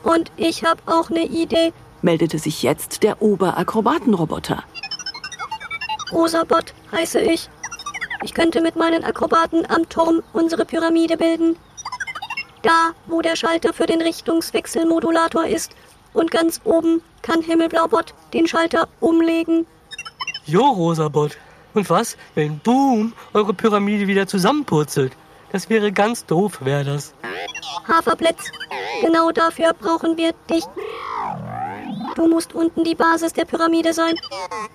Und 0.02 0.32
ich 0.36 0.64
habe 0.64 0.82
auch 0.86 1.10
eine 1.10 1.24
Idee. 1.24 1.72
Meldete 2.02 2.40
sich 2.40 2.64
jetzt 2.64 3.04
der 3.04 3.22
Oberakrobatenroboter. 3.22 4.64
Rosabot 6.12 6.72
heiße 6.92 7.20
ich. 7.20 7.48
Ich 8.22 8.34
könnte 8.34 8.60
mit 8.60 8.76
meinen 8.76 9.04
Akrobaten 9.04 9.66
am 9.68 9.88
Turm 9.88 10.22
unsere 10.32 10.64
Pyramide 10.64 11.16
bilden. 11.16 11.56
Da, 12.62 12.92
wo 13.06 13.20
der 13.22 13.36
Schalter 13.36 13.72
für 13.72 13.86
den 13.86 14.00
Richtungswechselmodulator 14.00 15.46
ist. 15.46 15.72
Und 16.12 16.30
ganz 16.30 16.60
oben 16.64 17.02
kann 17.22 17.42
Himmelblaubot 17.42 18.14
den 18.32 18.46
Schalter 18.46 18.88
umlegen. 19.00 19.66
Jo, 20.46 20.62
Rosabot. 20.62 21.36
Und 21.74 21.90
was, 21.90 22.16
wenn 22.34 22.58
Boom 22.60 23.12
eure 23.34 23.52
Pyramide 23.52 24.06
wieder 24.06 24.26
zusammenpurzelt? 24.26 25.12
Das 25.52 25.68
wäre 25.68 25.92
ganz 25.92 26.24
doof, 26.24 26.58
wäre 26.62 26.84
das. 26.84 27.12
Haferblitz, 27.86 28.50
genau 29.02 29.30
dafür 29.30 29.74
brauchen 29.74 30.16
wir 30.16 30.32
dich. 30.50 30.64
Du 32.16 32.26
musst 32.26 32.54
unten 32.54 32.82
die 32.82 32.94
Basis 32.94 33.34
der 33.34 33.44
Pyramide 33.44 33.92
sein. 33.92 34.14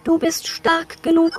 Du 0.03 0.19
bist 0.19 0.47
stark 0.47 1.01
genug. 1.01 1.31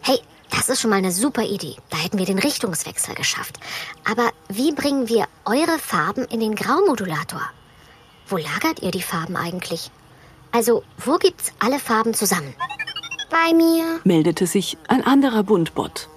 Hey, 0.00 0.18
das 0.50 0.68
ist 0.68 0.80
schon 0.80 0.90
mal 0.90 0.96
eine 0.96 1.12
super 1.12 1.44
Idee. 1.44 1.76
Da 1.88 1.98
hätten 1.98 2.18
wir 2.18 2.26
den 2.26 2.40
Richtungswechsel 2.40 3.14
geschafft. 3.14 3.60
Aber 4.04 4.30
wie 4.48 4.72
bringen 4.72 5.08
wir 5.08 5.26
eure 5.44 5.78
Farben 5.78 6.24
in 6.24 6.40
den 6.40 6.56
Graumodulator? 6.56 7.42
Wo 8.26 8.38
lagert 8.38 8.82
ihr 8.82 8.90
die 8.90 9.02
Farben 9.02 9.36
eigentlich? 9.36 9.92
Also, 10.50 10.82
wo 10.96 11.16
gibt's 11.16 11.52
alle 11.60 11.78
Farben 11.78 12.12
zusammen? 12.12 12.52
Bei 13.30 13.54
mir. 13.54 14.00
Meldete 14.02 14.48
sich 14.48 14.78
ein 14.88 15.04
anderer 15.04 15.44
Buntbot. 15.44 16.08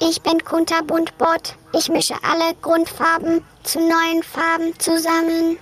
Ich 0.00 0.22
bin 0.22 0.44
Kunterbuntbot. 0.44 1.56
Ich 1.72 1.88
mische 1.88 2.14
alle 2.22 2.54
Grundfarben 2.62 3.42
zu 3.64 3.80
neuen 3.80 4.22
Farben 4.22 4.78
zusammen. 4.78 5.58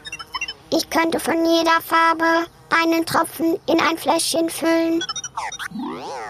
Ich 0.70 0.90
könnte 0.90 1.18
von 1.18 1.44
jeder 1.44 1.80
Farbe 1.80 2.46
einen 2.70 3.04
Tropfen 3.06 3.58
in 3.66 3.80
ein 3.80 3.96
Fläschchen 3.96 4.50
füllen. 4.50 5.02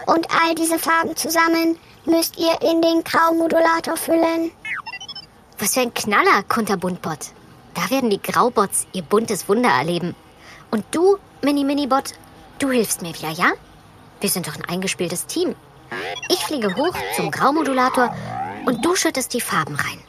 Und 0.07 0.27
all 0.31 0.55
diese 0.55 0.79
Farben 0.79 1.17
zusammen 1.17 1.79
müsst 2.05 2.39
ihr 2.39 2.61
in 2.63 2.81
den 2.81 3.03
Graumodulator 3.05 3.97
füllen. 3.97 4.51
Was 5.59 5.75
für 5.75 5.81
ein 5.81 5.95
Knaller, 5.95 6.43
Kunterbuntbot. 6.49 7.33
Da 7.75 7.91
werden 7.91 8.11
die 8.11 8.23
Graubots 8.23 8.87
ihr 8.93 9.03
buntes 9.03 9.49
Wunder 9.49 9.71
erleben. 9.71 10.15
Und 10.71 10.85
du, 10.93 11.19
Mini-Mini-Bot, 11.43 12.15
du 12.59 12.71
hilfst 12.71 13.03
mir 13.03 13.15
wieder, 13.15 13.31
ja? 13.31 13.53
Wir 14.21 14.29
sind 14.29 14.47
doch 14.47 14.57
ein 14.57 14.65
eingespieltes 14.65 15.27
Team. 15.27 15.55
Ich 16.29 16.45
fliege 16.45 16.75
hoch 16.77 16.95
zum 17.17 17.31
Graumodulator 17.31 18.15
und 18.67 18.85
du 18.85 18.95
schüttest 18.95 19.33
die 19.35 19.41
Farben 19.41 19.75
rein. 19.75 20.03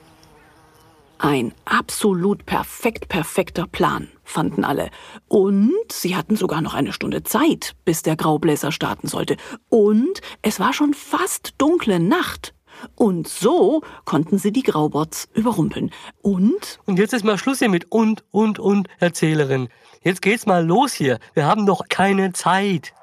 Ein 1.19 1.53
absolut 1.65 2.45
perfekt 2.45 3.09
perfekter 3.09 3.67
Plan, 3.67 4.09
fanden 4.29 4.63
alle. 4.63 4.89
Und 5.27 5.91
sie 5.91 6.15
hatten 6.15 6.35
sogar 6.35 6.61
noch 6.61 6.73
eine 6.73 6.93
Stunde 6.93 7.23
Zeit, 7.23 7.75
bis 7.85 8.03
der 8.03 8.15
Graubläser 8.15 8.71
starten 8.71 9.07
sollte. 9.07 9.37
Und 9.69 10.21
es 10.41 10.59
war 10.59 10.73
schon 10.73 10.93
fast 10.93 11.53
dunkle 11.57 11.99
Nacht. 11.99 12.53
Und 12.95 13.27
so 13.27 13.81
konnten 14.05 14.37
sie 14.37 14.51
die 14.51 14.63
Graubots 14.63 15.27
überrumpeln. 15.33 15.91
Und 16.21 16.79
Und 16.85 16.99
jetzt 16.99 17.13
ist 17.13 17.25
mal 17.25 17.37
Schluss 17.37 17.59
hier 17.59 17.69
mit 17.69 17.91
und, 17.91 18.23
und, 18.31 18.59
und, 18.59 18.87
Erzählerin. 18.99 19.67
Jetzt 20.01 20.21
geht's 20.21 20.45
mal 20.45 20.65
los 20.65 20.93
hier. 20.93 21.19
Wir 21.33 21.45
haben 21.45 21.65
doch 21.65 21.89
keine 21.89 22.31
Zeit. 22.31 22.93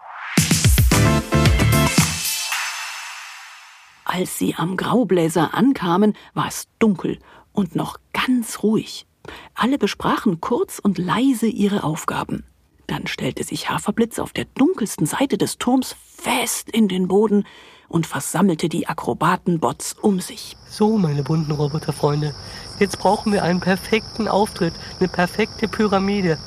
als 4.06 4.38
sie 4.38 4.54
am 4.54 4.76
Graubläser 4.76 5.52
ankamen, 5.52 6.14
war 6.32 6.46
es 6.48 6.68
dunkel 6.78 7.18
und 7.52 7.74
noch 7.74 7.98
ganz 8.12 8.62
ruhig. 8.62 9.06
Alle 9.54 9.78
besprachen 9.78 10.40
kurz 10.40 10.78
und 10.78 10.98
leise 10.98 11.46
ihre 11.46 11.84
Aufgaben. 11.84 12.44
Dann 12.86 13.06
stellte 13.06 13.42
sich 13.42 13.68
Haferblitz 13.68 14.18
auf 14.18 14.32
der 14.32 14.44
dunkelsten 14.54 15.06
Seite 15.06 15.38
des 15.38 15.58
Turms 15.58 15.96
fest 16.16 16.70
in 16.70 16.88
den 16.88 17.08
Boden 17.08 17.44
und 17.88 18.06
versammelte 18.06 18.68
die 18.68 18.88
Akrobatenbots 18.88 19.94
um 20.00 20.20
sich. 20.20 20.56
So, 20.68 20.96
meine 20.98 21.22
bunten 21.22 21.52
Roboterfreunde, 21.52 22.34
jetzt 22.78 22.98
brauchen 22.98 23.32
wir 23.32 23.42
einen 23.42 23.60
perfekten 23.60 24.28
Auftritt, 24.28 24.74
eine 24.98 25.08
perfekte 25.08 25.68
Pyramide. 25.68 26.38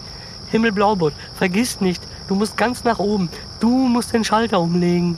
Himmelblaubot, 0.50 1.13
vergiss 1.36 1.81
nicht, 1.81 2.01
du 2.27 2.36
musst 2.36 2.57
ganz 2.57 2.83
nach 2.83 3.00
oben, 3.00 3.29
du 3.59 3.69
musst 3.69 4.13
den 4.13 4.24
Schalter 4.24 4.59
umlegen. 4.59 5.17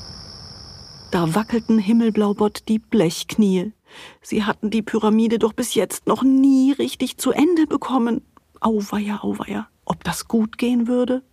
Da 1.12 1.36
wackelten 1.36 1.78
Himmelblaubott 1.78 2.64
die 2.68 2.80
Blechknie. 2.80 3.74
Sie 4.22 4.44
hatten 4.44 4.70
die 4.70 4.82
Pyramide 4.82 5.40
doch 5.40 5.54
bis 5.54 5.74
jetzt 5.74 6.08
noch 6.08 6.24
nie 6.24 6.72
richtig 6.72 7.18
zu 7.18 7.32
Ende 7.32 7.68
bekommen. 7.68 8.22
Auweia, 8.60 9.20
auweia, 9.24 9.68
ob 9.86 10.04
das 10.04 10.28
gut 10.28 10.58
gehen 10.58 10.88
würde? 10.88 11.24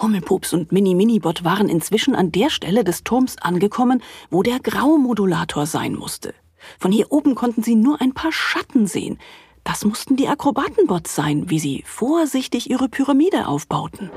Hummelpups 0.00 0.54
und 0.54 0.72
Mini 0.72 0.94
Minibot 0.94 1.44
waren 1.44 1.68
inzwischen 1.68 2.14
an 2.14 2.32
der 2.32 2.50
Stelle 2.50 2.84
des 2.84 3.04
Turms 3.04 3.36
angekommen, 3.38 4.02
wo 4.30 4.42
der 4.42 4.58
Graumodulator 4.58 5.66
sein 5.66 5.94
musste. 5.94 6.34
Von 6.78 6.92
hier 6.92 7.10
oben 7.10 7.34
konnten 7.34 7.62
sie 7.62 7.74
nur 7.74 8.00
ein 8.00 8.14
paar 8.14 8.32
Schatten 8.32 8.86
sehen. 8.86 9.18
Das 9.64 9.84
mussten 9.84 10.16
die 10.16 10.28
Akrobatenbots 10.28 11.14
sein, 11.14 11.50
wie 11.50 11.58
sie 11.58 11.84
vorsichtig 11.86 12.70
ihre 12.70 12.88
Pyramide 12.88 13.46
aufbauten. 13.46 14.10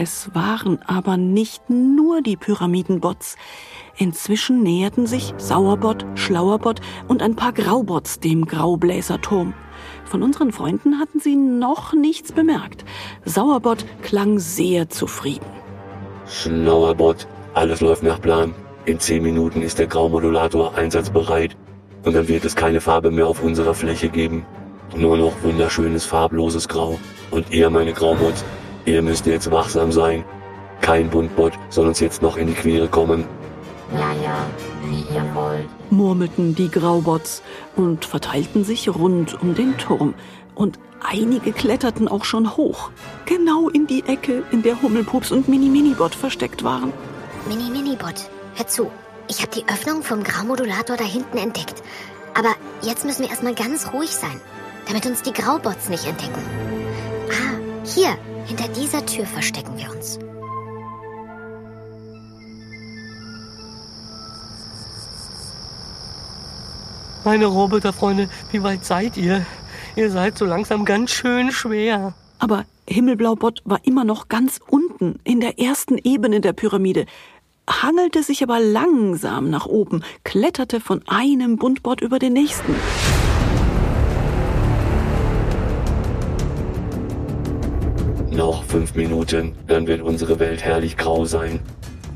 Es 0.00 0.32
waren 0.32 0.78
aber 0.86 1.16
nicht 1.16 1.70
nur 1.70 2.22
die 2.22 2.36
Pyramidenbots. 2.36 3.34
Inzwischen 3.96 4.62
näherten 4.62 5.08
sich 5.08 5.34
Sauerbot, 5.38 6.06
Schlauerbot 6.14 6.80
und 7.08 7.20
ein 7.20 7.34
paar 7.34 7.52
Graubots 7.52 8.20
dem 8.20 8.46
Graubläserturm. 8.46 9.54
Von 10.04 10.22
unseren 10.22 10.52
Freunden 10.52 11.00
hatten 11.00 11.18
sie 11.18 11.34
noch 11.34 11.94
nichts 11.94 12.30
bemerkt. 12.30 12.84
Sauerbot 13.24 13.84
klang 14.00 14.38
sehr 14.38 14.88
zufrieden. 14.88 15.46
Schlauerbot, 16.28 17.26
alles 17.54 17.80
läuft 17.80 18.04
nach 18.04 18.20
Plan. 18.20 18.54
In 18.84 19.00
zehn 19.00 19.24
Minuten 19.24 19.62
ist 19.62 19.80
der 19.80 19.88
Graumodulator 19.88 20.76
einsatzbereit. 20.76 21.56
Und 22.04 22.14
dann 22.14 22.28
wird 22.28 22.44
es 22.44 22.54
keine 22.54 22.80
Farbe 22.80 23.10
mehr 23.10 23.26
auf 23.26 23.42
unserer 23.42 23.74
Fläche 23.74 24.10
geben. 24.10 24.46
Nur 24.94 25.16
noch 25.16 25.42
wunderschönes 25.42 26.04
farbloses 26.04 26.68
Grau. 26.68 27.00
Und 27.32 27.50
ihr, 27.50 27.68
meine 27.68 27.92
Graubots, 27.92 28.44
ihr 28.88 29.02
müsst 29.02 29.26
jetzt 29.26 29.50
wachsam 29.50 29.92
sein. 29.92 30.24
Kein 30.80 31.10
Buntbot 31.10 31.52
soll 31.68 31.86
uns 31.88 32.00
jetzt 32.00 32.22
noch 32.22 32.36
in 32.36 32.46
die 32.46 32.54
Quere 32.54 32.88
kommen. 32.88 33.26
Ja, 33.92 34.12
ja, 34.22 34.46
wie 34.84 35.14
ihr 35.14 35.24
wollt. 35.34 35.68
murmelten 35.90 36.54
die 36.54 36.70
Graubots 36.70 37.42
und 37.76 38.04
verteilten 38.04 38.64
sich 38.64 38.88
rund 38.88 39.40
um 39.42 39.54
den 39.54 39.76
Turm. 39.78 40.14
Und 40.54 40.78
einige 41.02 41.52
kletterten 41.52 42.08
auch 42.08 42.24
schon 42.24 42.56
hoch, 42.56 42.90
genau 43.24 43.68
in 43.68 43.86
die 43.86 44.04
Ecke, 44.06 44.42
in 44.50 44.62
der 44.62 44.80
Hummelpups 44.82 45.32
und 45.32 45.48
Mini 45.48 45.68
Minibot 45.68 46.14
versteckt 46.14 46.64
waren. 46.64 46.92
Mini 47.48 47.70
Minibot, 47.70 48.28
hör 48.56 48.66
zu. 48.66 48.90
Ich 49.28 49.40
habe 49.40 49.52
die 49.54 49.64
Öffnung 49.72 50.02
vom 50.02 50.22
Graumodulator 50.22 50.96
da 50.96 51.04
hinten 51.04 51.38
entdeckt. 51.38 51.82
Aber 52.34 52.54
jetzt 52.82 53.04
müssen 53.04 53.22
wir 53.22 53.30
erstmal 53.30 53.54
ganz 53.54 53.92
ruhig 53.92 54.10
sein, 54.10 54.40
damit 54.86 55.06
uns 55.06 55.22
die 55.22 55.32
Graubots 55.32 55.88
nicht 55.88 56.06
entdecken. 56.06 56.42
Ah, 57.30 57.58
hier, 57.84 58.16
hinter 58.48 58.66
dieser 58.68 59.04
Tür 59.04 59.26
verstecken 59.26 59.76
wir 59.76 59.90
uns. 59.90 60.18
Meine 67.24 67.44
Roboterfreunde, 67.44 68.30
wie 68.50 68.62
weit 68.62 68.86
seid 68.86 69.18
ihr? 69.18 69.44
Ihr 69.96 70.10
seid 70.10 70.38
so 70.38 70.46
langsam 70.46 70.86
ganz 70.86 71.10
schön 71.10 71.52
schwer. 71.52 72.14
Aber 72.38 72.64
Himmelblaubot 72.88 73.60
war 73.64 73.80
immer 73.84 74.04
noch 74.04 74.28
ganz 74.28 74.60
unten, 74.66 75.18
in 75.24 75.40
der 75.40 75.58
ersten 75.58 75.98
Ebene 75.98 76.40
der 76.40 76.54
Pyramide, 76.54 77.04
hangelte 77.68 78.22
sich 78.22 78.42
aber 78.42 78.60
langsam 78.60 79.50
nach 79.50 79.66
oben, 79.66 80.02
kletterte 80.24 80.80
von 80.80 81.02
einem 81.06 81.56
Buntbot 81.56 82.00
über 82.00 82.18
den 82.18 82.32
nächsten. 82.32 82.74
Fünf 88.68 88.94
Minuten, 88.94 89.54
dann 89.66 89.86
wird 89.86 90.02
unsere 90.02 90.38
Welt 90.38 90.62
herrlich 90.62 90.96
grau 90.96 91.24
sein. 91.24 91.60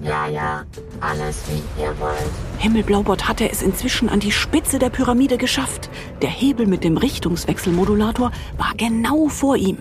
Ja, 0.02 0.26
ja, 0.26 0.64
alles 1.00 1.44
wie 1.48 1.82
ihr 1.82 1.94
wollt. 2.00 2.30
Himmelblaubot 2.58 3.28
hatte 3.28 3.48
es 3.48 3.62
inzwischen 3.62 4.08
an 4.08 4.20
die 4.20 4.32
Spitze 4.32 4.78
der 4.78 4.90
Pyramide 4.90 5.38
geschafft. 5.38 5.90
Der 6.20 6.28
Hebel 6.28 6.66
mit 6.66 6.82
dem 6.82 6.96
Richtungswechselmodulator 6.96 8.32
war 8.58 8.72
genau 8.76 9.28
vor 9.28 9.56
ihm. 9.56 9.78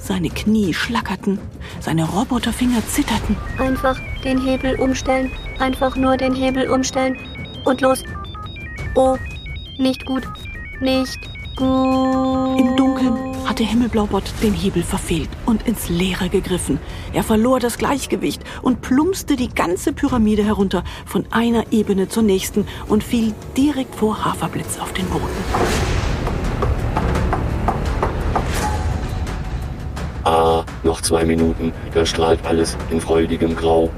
Seine 0.00 0.30
Knie 0.30 0.72
schlackerten, 0.72 1.38
seine 1.80 2.04
Roboterfinger 2.08 2.86
zitterten. 2.86 3.36
Einfach 3.58 3.98
den 4.24 4.40
Hebel 4.40 4.80
umstellen. 4.80 5.30
Einfach 5.58 5.96
nur 5.96 6.16
den 6.16 6.34
Hebel 6.34 6.70
umstellen. 6.70 7.18
Und 7.64 7.80
los. 7.82 8.02
Oh, 8.94 9.16
nicht 9.78 10.06
gut. 10.06 10.22
Nicht 10.80 11.18
gut. 11.56 12.58
Im 12.58 12.76
Dunkeln 12.76 13.27
hatte 13.48 13.64
Himmelblaubot 13.64 14.24
den 14.42 14.52
Hebel 14.52 14.82
verfehlt 14.82 15.30
und 15.46 15.66
ins 15.66 15.88
Leere 15.88 16.28
gegriffen. 16.28 16.78
Er 17.14 17.22
verlor 17.22 17.60
das 17.60 17.78
Gleichgewicht 17.78 18.42
und 18.60 18.82
plumpste 18.82 19.36
die 19.36 19.48
ganze 19.48 19.92
Pyramide 19.92 20.44
herunter, 20.44 20.84
von 21.06 21.24
einer 21.30 21.72
Ebene 21.72 22.08
zur 22.08 22.22
nächsten 22.22 22.66
und 22.88 23.02
fiel 23.02 23.34
direkt 23.56 23.94
vor 23.94 24.24
Haferblitz 24.24 24.78
auf 24.78 24.92
den 24.92 25.06
Boden. 25.06 25.24
Ah, 30.24 30.62
noch 30.82 31.00
zwei 31.00 31.24
Minuten, 31.24 31.72
dann 31.94 32.04
strahlt 32.04 32.44
alles 32.44 32.76
in 32.90 33.00
freudigem 33.00 33.56
Grau. 33.56 33.90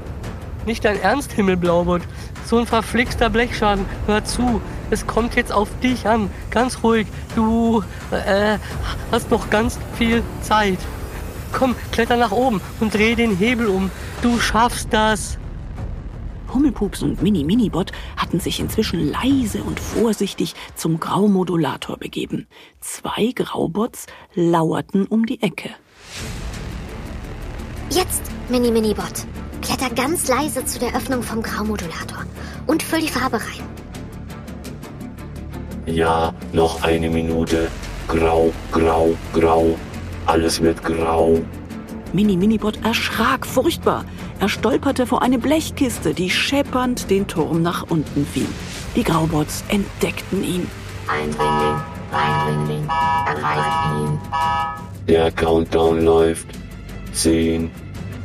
Nicht 0.65 0.85
dein 0.85 1.01
Ernst, 1.01 1.33
Himmelblaubot. 1.33 2.03
So 2.45 2.57
ein 2.57 2.65
verflixter 2.65 3.29
Blechschaden. 3.29 3.85
Hör 4.07 4.23
zu, 4.23 4.61
es 4.91 5.07
kommt 5.07 5.35
jetzt 5.35 5.51
auf 5.51 5.69
dich 5.79 6.07
an. 6.07 6.29
Ganz 6.51 6.83
ruhig. 6.83 7.07
Du 7.35 7.83
äh, 8.11 8.57
hast 9.11 9.31
noch 9.31 9.49
ganz 9.49 9.79
viel 9.97 10.21
Zeit. 10.41 10.77
Komm, 11.51 11.75
kletter 11.91 12.17
nach 12.17 12.31
oben 12.31 12.61
und 12.79 12.93
dreh 12.93 13.15
den 13.15 13.35
Hebel 13.35 13.67
um. 13.67 13.89
Du 14.21 14.39
schaffst 14.39 14.89
das. 14.91 15.37
Hummelpups 16.53 17.01
und 17.01 17.21
Mini 17.21 17.45
Minibot 17.45 17.93
hatten 18.17 18.41
sich 18.41 18.59
inzwischen 18.59 19.09
leise 19.09 19.63
und 19.63 19.79
vorsichtig 19.79 20.53
zum 20.75 20.99
Graumodulator 20.99 21.97
begeben. 21.97 22.47
Zwei 22.81 23.31
Graubots 23.33 24.07
lauerten 24.33 25.07
um 25.07 25.25
die 25.25 25.41
Ecke. 25.41 25.69
Jetzt, 27.89 28.23
Mini 28.49 28.71
Minibot. 28.71 29.25
Kletter 29.61 29.93
ganz 29.93 30.27
leise 30.27 30.65
zu 30.65 30.79
der 30.79 30.93
Öffnung 30.95 31.23
vom 31.23 31.41
Graumodulator 31.41 32.25
und 32.67 32.83
füll 32.83 33.01
die 33.01 33.09
Farbe 33.09 33.37
rein. 33.37 33.90
Ja, 35.85 36.33
noch 36.53 36.83
eine 36.83 37.09
Minute. 37.09 37.69
Grau, 38.07 38.53
grau, 38.71 39.15
grau. 39.33 39.77
Alles 40.25 40.61
wird 40.61 40.83
grau. 40.83 41.39
Mini 42.13 42.37
Minibot 42.37 42.83
erschrak 42.83 43.45
furchtbar. 43.45 44.05
Er 44.39 44.49
stolperte 44.49 45.07
vor 45.07 45.21
eine 45.21 45.39
Blechkiste, 45.39 46.13
die 46.13 46.29
scheppernd 46.29 47.09
den 47.09 47.27
Turm 47.27 47.61
nach 47.61 47.89
unten 47.89 48.25
fiel. 48.25 48.47
Die 48.95 49.03
Graubots 49.03 49.63
entdeckten 49.69 50.43
ihn. 50.43 50.67
Eindringling, 51.07 51.81
Eindringling, 52.11 52.87
erreicht 53.25 53.85
ihn. 54.01 54.19
Der 55.07 55.31
Countdown 55.31 56.03
läuft. 56.03 56.47
Zehn, 57.13 57.71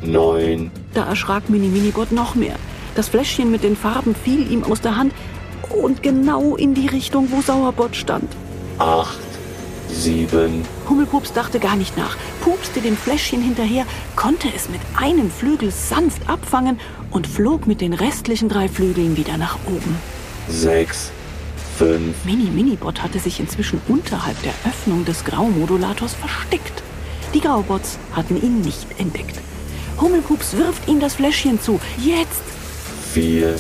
neun. 0.02 0.70
Da 0.94 1.04
erschrak 1.04 1.48
Mini 1.48 1.68
Minibot 1.68 2.12
noch 2.12 2.34
mehr. 2.34 2.56
Das 2.94 3.08
Fläschchen 3.08 3.50
mit 3.50 3.62
den 3.62 3.76
Farben 3.76 4.14
fiel 4.14 4.50
ihm 4.50 4.64
aus 4.64 4.80
der 4.80 4.96
Hand 4.96 5.12
und 5.76 6.02
genau 6.02 6.56
in 6.56 6.74
die 6.74 6.86
Richtung, 6.86 7.30
wo 7.30 7.40
Sauerbot 7.40 7.96
stand. 7.96 8.30
acht, 8.78 9.18
sieben, 9.88 10.64
Hummelpups 10.88 11.32
dachte 11.32 11.58
gar 11.58 11.76
nicht 11.76 11.96
nach, 11.96 12.16
pupste 12.42 12.80
dem 12.80 12.96
Fläschchen 12.96 13.40
hinterher, 13.42 13.86
konnte 14.14 14.48
es 14.54 14.68
mit 14.68 14.80
einem 14.96 15.30
Flügel 15.30 15.70
sanft 15.70 16.28
abfangen 16.28 16.78
und 17.10 17.26
flog 17.26 17.66
mit 17.66 17.80
den 17.80 17.92
restlichen 17.92 18.48
drei 18.48 18.68
Flügeln 18.68 19.16
wieder 19.16 19.36
nach 19.38 19.58
oben. 19.66 19.96
sechs, 20.48 21.10
fünf, 21.78 22.14
Mini 22.24 22.50
Minibot 22.50 23.02
hatte 23.02 23.18
sich 23.18 23.40
inzwischen 23.40 23.80
unterhalb 23.88 24.40
der 24.42 24.54
Öffnung 24.68 25.04
des 25.04 25.24
Graumodulators 25.24 26.14
versteckt. 26.14 26.82
Die 27.34 27.40
Graubots 27.40 27.98
hatten 28.12 28.40
ihn 28.40 28.60
nicht 28.60 28.86
entdeckt. 28.98 29.36
Hummelpups 30.00 30.56
wirft 30.56 30.88
ihm 30.88 31.00
das 31.00 31.14
Fläschchen 31.14 31.60
zu. 31.60 31.80
Jetzt! 31.98 32.42
vier, 33.12 33.56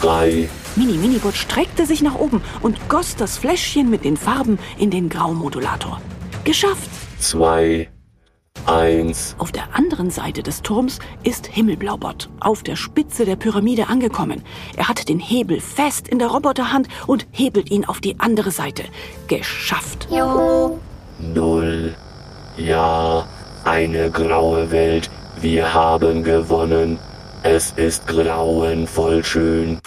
drei, 0.00 0.48
Mini 0.76 0.94
Minibot 0.94 1.34
streckte 1.34 1.86
sich 1.86 2.02
nach 2.02 2.16
oben 2.16 2.42
und 2.60 2.88
goss 2.88 3.16
das 3.16 3.38
Fläschchen 3.38 3.90
mit 3.90 4.04
den 4.04 4.16
Farben 4.16 4.58
in 4.78 4.90
den 4.90 5.08
Graumodulator. 5.08 6.00
Geschafft! 6.44 6.90
zwei, 7.20 7.88
eins, 8.66 9.34
Auf 9.38 9.50
der 9.52 9.74
anderen 9.74 10.10
Seite 10.10 10.42
des 10.42 10.62
Turms 10.62 10.98
ist 11.22 11.46
Himmelblaubott 11.46 12.28
auf 12.40 12.62
der 12.62 12.76
Spitze 12.76 13.24
der 13.24 13.36
Pyramide 13.36 13.88
angekommen. 13.88 14.42
Er 14.76 14.88
hat 14.88 15.08
den 15.08 15.18
Hebel 15.20 15.60
fest 15.60 16.08
in 16.08 16.18
der 16.18 16.28
Roboterhand 16.28 16.88
und 17.06 17.26
hebelt 17.30 17.70
ihn 17.70 17.84
auf 17.84 18.00
die 18.00 18.18
andere 18.20 18.50
Seite. 18.50 18.82
Geschafft. 19.28 20.08
Juhu. 20.10 20.78
null. 21.18 21.94
Ja, 22.56 23.26
eine 23.64 24.10
graue 24.10 24.70
Welt. 24.70 25.10
Wir 25.40 25.72
haben 25.72 26.22
gewonnen. 26.24 26.98
Es 27.42 27.72
ist 27.76 28.06
grauenvoll 28.06 29.24
schön. 29.24 29.78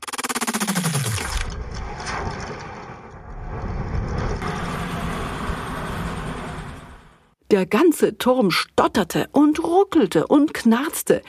Der 7.49 7.65
ganze 7.65 8.17
Turm 8.17 8.51
stotterte 8.51 9.29
und 9.31 9.63
ruckelte 9.63 10.27
und 10.27 10.53
knarzte. 10.53 11.21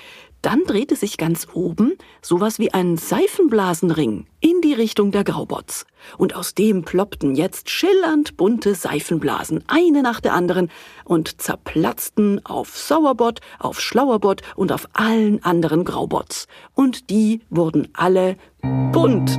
Dann 0.43 0.65
drehte 0.65 0.97
sich 0.97 1.17
ganz 1.17 1.47
oben 1.53 1.97
sowas 2.23 2.59
wie 2.59 2.75
ein 2.75 2.97
Seifenblasenring 2.97 4.27
in 4.41 4.61
die 4.61 4.73
Richtung 4.73 5.13
der 5.13 5.23
Graubots. 5.23 5.87
Und 6.17 6.35
aus 6.35 6.57
dem 6.57 6.83
ploppten 6.83 7.37
jetzt 7.37 7.71
schillernd 7.71 8.37
bunte 8.37 8.75
Seifenblasen, 8.75 9.63
eine 9.69 10.03
nach 10.03 10.21
der 10.21 10.35
anderen, 10.35 10.73
und 11.05 11.41
zerplatzten 11.41 12.45
auf 12.45 12.77
Sauerbot, 12.77 13.41
auf 13.61 13.81
Schlauerbot 13.81 14.43
und 14.57 14.73
auf 14.73 14.89
allen 14.95 15.45
anderen 15.45 15.85
Graubots. 15.85 16.49
Und 16.75 17.11
die 17.11 17.43
wurden 17.49 17.89
alle 17.93 18.37
bunt. 18.91 19.39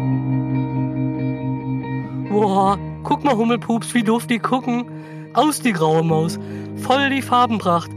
Boah, 2.29 2.79
guck 3.03 3.25
mal, 3.25 3.35
Hummelpups, 3.35 3.93
wie 3.93 4.03
doof 4.03 4.27
die 4.27 4.39
gucken. 4.39 5.18
Aus 5.33 5.61
die 5.61 5.73
graue 5.73 6.03
Maus. 6.03 6.39
Voll 6.77 7.09
die 7.09 7.21
Farbenpracht. 7.21 7.91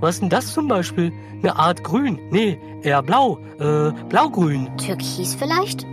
Was 0.00 0.16
ist 0.16 0.22
denn 0.22 0.30
das 0.30 0.52
zum 0.52 0.68
Beispiel? 0.68 1.12
Eine 1.42 1.56
Art 1.56 1.82
Grün. 1.82 2.18
Nee, 2.30 2.58
eher 2.82 3.02
blau. 3.02 3.38
Äh, 3.58 3.92
blaugrün. 4.08 4.76
Türkis 4.76 5.34
vielleicht? 5.34 5.84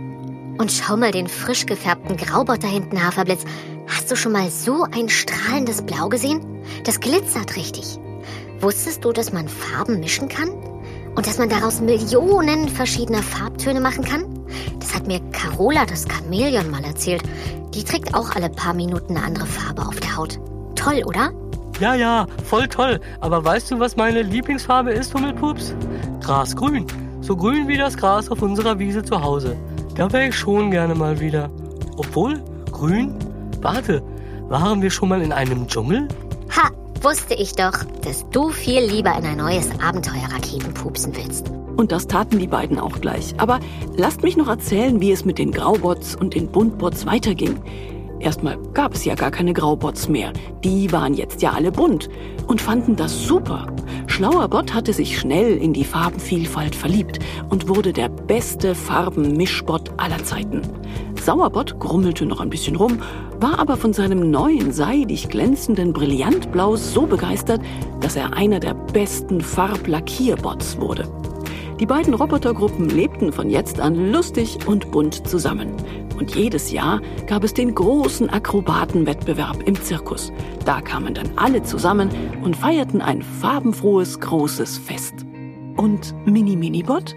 Und 0.58 0.70
schau 0.70 0.96
mal 0.96 1.10
den 1.10 1.26
frisch 1.26 1.66
gefärbten 1.66 2.16
Graubot 2.16 2.62
da 2.62 2.68
hinten, 2.68 3.04
Haferblitz. 3.04 3.44
Hast 3.88 4.10
du 4.10 4.16
schon 4.16 4.32
mal 4.32 4.50
so 4.50 4.86
ein 4.92 5.08
strahlendes 5.08 5.82
Blau 5.82 6.08
gesehen? 6.08 6.40
Das 6.84 7.00
glitzert 7.00 7.56
richtig. 7.56 7.98
Wusstest 8.60 9.04
du, 9.04 9.12
dass 9.12 9.32
man 9.32 9.48
Farben 9.48 10.00
mischen 10.00 10.28
kann? 10.28 10.50
Und 11.16 11.26
dass 11.26 11.38
man 11.38 11.48
daraus 11.48 11.80
Millionen 11.80 12.68
verschiedener 12.68 13.22
Farbtöne 13.22 13.80
machen 13.80 14.04
kann? 14.04 14.24
Das 14.80 14.94
hat 14.94 15.06
mir 15.06 15.20
Carola, 15.32 15.84
das 15.86 16.06
Chamäleon, 16.08 16.70
mal 16.70 16.84
erzählt. 16.84 17.22
Die 17.74 17.84
trägt 17.84 18.14
auch 18.14 18.34
alle 18.34 18.48
paar 18.48 18.74
Minuten 18.74 19.16
eine 19.16 19.26
andere 19.26 19.46
Farbe 19.46 19.86
auf 19.86 19.98
der 20.00 20.16
Haut. 20.16 20.38
Toll, 20.84 21.02
oder? 21.06 21.32
Ja, 21.80 21.94
ja, 21.94 22.26
voll 22.44 22.68
toll. 22.68 23.00
Aber 23.20 23.42
weißt 23.42 23.70
du, 23.70 23.80
was 23.80 23.96
meine 23.96 24.20
Lieblingsfarbe 24.20 24.92
ist, 24.92 25.14
Hummelpups? 25.14 25.74
Grasgrün. 26.20 26.86
So 27.22 27.34
grün 27.36 27.66
wie 27.68 27.78
das 27.78 27.96
Gras 27.96 28.30
auf 28.30 28.42
unserer 28.42 28.78
Wiese 28.78 29.02
zu 29.02 29.22
Hause. 29.22 29.56
Da 29.94 30.12
wäre 30.12 30.28
ich 30.28 30.34
schon 30.34 30.70
gerne 30.70 30.94
mal 30.94 31.18
wieder. 31.20 31.48
Obwohl, 31.96 32.42
grün? 32.70 33.14
Warte, 33.62 34.02
waren 34.48 34.82
wir 34.82 34.90
schon 34.90 35.08
mal 35.08 35.22
in 35.22 35.32
einem 35.32 35.66
Dschungel? 35.68 36.06
Ha, 36.50 36.70
wusste 37.00 37.32
ich 37.32 37.54
doch, 37.54 37.84
dass 38.02 38.28
du 38.28 38.50
viel 38.50 38.84
lieber 38.84 39.16
in 39.16 39.24
ein 39.24 39.38
neues 39.38 39.70
Abenteuer 39.80 40.28
Raketen 40.30 40.74
pupsen 40.74 41.16
willst. 41.16 41.50
Und 41.76 41.92
das 41.92 42.06
taten 42.06 42.38
die 42.38 42.46
beiden 42.46 42.78
auch 42.78 43.00
gleich. 43.00 43.34
Aber 43.38 43.58
lasst 43.96 44.22
mich 44.22 44.36
noch 44.36 44.48
erzählen, 44.48 45.00
wie 45.00 45.12
es 45.12 45.24
mit 45.24 45.38
den 45.38 45.50
Graubots 45.50 46.14
und 46.14 46.34
den 46.34 46.48
Buntbots 46.48 47.06
weiterging. 47.06 47.58
Erstmal 48.24 48.56
gab 48.72 48.94
es 48.94 49.04
ja 49.04 49.14
gar 49.14 49.30
keine 49.30 49.52
Graubots 49.52 50.08
mehr. 50.08 50.32
Die 50.64 50.90
waren 50.92 51.12
jetzt 51.12 51.42
ja 51.42 51.52
alle 51.52 51.70
bunt 51.70 52.08
und 52.46 52.58
fanden 52.58 52.96
das 52.96 53.26
super. 53.26 53.66
Schlauerbot 54.06 54.72
hatte 54.72 54.94
sich 54.94 55.18
schnell 55.18 55.58
in 55.58 55.74
die 55.74 55.84
Farbenvielfalt 55.84 56.74
verliebt 56.74 57.18
und 57.50 57.68
wurde 57.68 57.92
der 57.92 58.08
beste 58.08 58.74
Farbenmischbot 58.74 59.90
aller 59.98 60.24
Zeiten. 60.24 60.62
Sauerbot 61.20 61.78
grummelte 61.78 62.24
noch 62.24 62.40
ein 62.40 62.48
bisschen 62.48 62.76
rum, 62.76 62.98
war 63.40 63.58
aber 63.58 63.76
von 63.76 63.92
seinem 63.92 64.30
neuen 64.30 64.72
seidig 64.72 65.28
glänzenden 65.28 65.92
Brillantblau 65.92 66.76
so 66.76 67.02
begeistert, 67.02 67.60
dass 68.00 68.16
er 68.16 68.32
einer 68.32 68.58
der 68.58 68.72
besten 68.72 69.42
Farblackierbots 69.42 70.80
wurde. 70.80 71.06
Die 71.84 71.88
beiden 71.88 72.14
Robotergruppen 72.14 72.88
lebten 72.88 73.30
von 73.30 73.50
jetzt 73.50 73.78
an 73.78 74.10
lustig 74.10 74.66
und 74.66 74.90
bunt 74.90 75.28
zusammen. 75.28 75.74
Und 76.18 76.34
jedes 76.34 76.72
Jahr 76.72 77.02
gab 77.26 77.44
es 77.44 77.52
den 77.52 77.74
großen 77.74 78.30
Akrobatenwettbewerb 78.30 79.62
im 79.68 79.74
Zirkus. 79.74 80.32
Da 80.64 80.80
kamen 80.80 81.12
dann 81.12 81.28
alle 81.36 81.62
zusammen 81.62 82.08
und 82.42 82.56
feierten 82.56 83.02
ein 83.02 83.20
farbenfrohes, 83.20 84.18
großes 84.18 84.78
Fest. 84.78 85.26
Und 85.76 86.14
Mini 86.24 86.56
Minibot? 86.56 87.14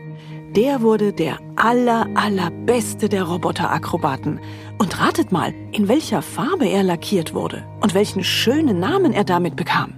Der 0.53 0.81
wurde 0.81 1.13
der 1.13 1.39
aller, 1.55 2.05
allerbeste 2.15 3.07
der 3.07 3.23
Roboterakrobaten. 3.23 4.41
Und 4.79 4.99
ratet 4.99 5.31
mal, 5.31 5.53
in 5.71 5.87
welcher 5.87 6.21
Farbe 6.21 6.65
er 6.65 6.83
lackiert 6.83 7.33
wurde 7.33 7.63
und 7.79 7.93
welchen 7.93 8.21
schönen 8.21 8.81
Namen 8.81 9.13
er 9.13 9.23
damit 9.23 9.55
bekam. 9.55 9.93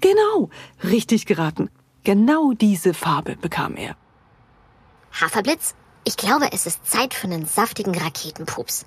Genau, 0.00 0.50
richtig 0.84 1.26
geraten. 1.26 1.68
Genau 2.04 2.52
diese 2.52 2.94
Farbe 2.94 3.36
bekam 3.36 3.76
er. 3.76 3.96
Haferblitz, 5.12 5.74
ich 6.04 6.16
glaube, 6.16 6.52
es 6.52 6.66
ist 6.66 6.86
Zeit 6.86 7.14
für 7.14 7.26
einen 7.26 7.46
saftigen 7.46 7.94
Raketenpups. 7.96 8.86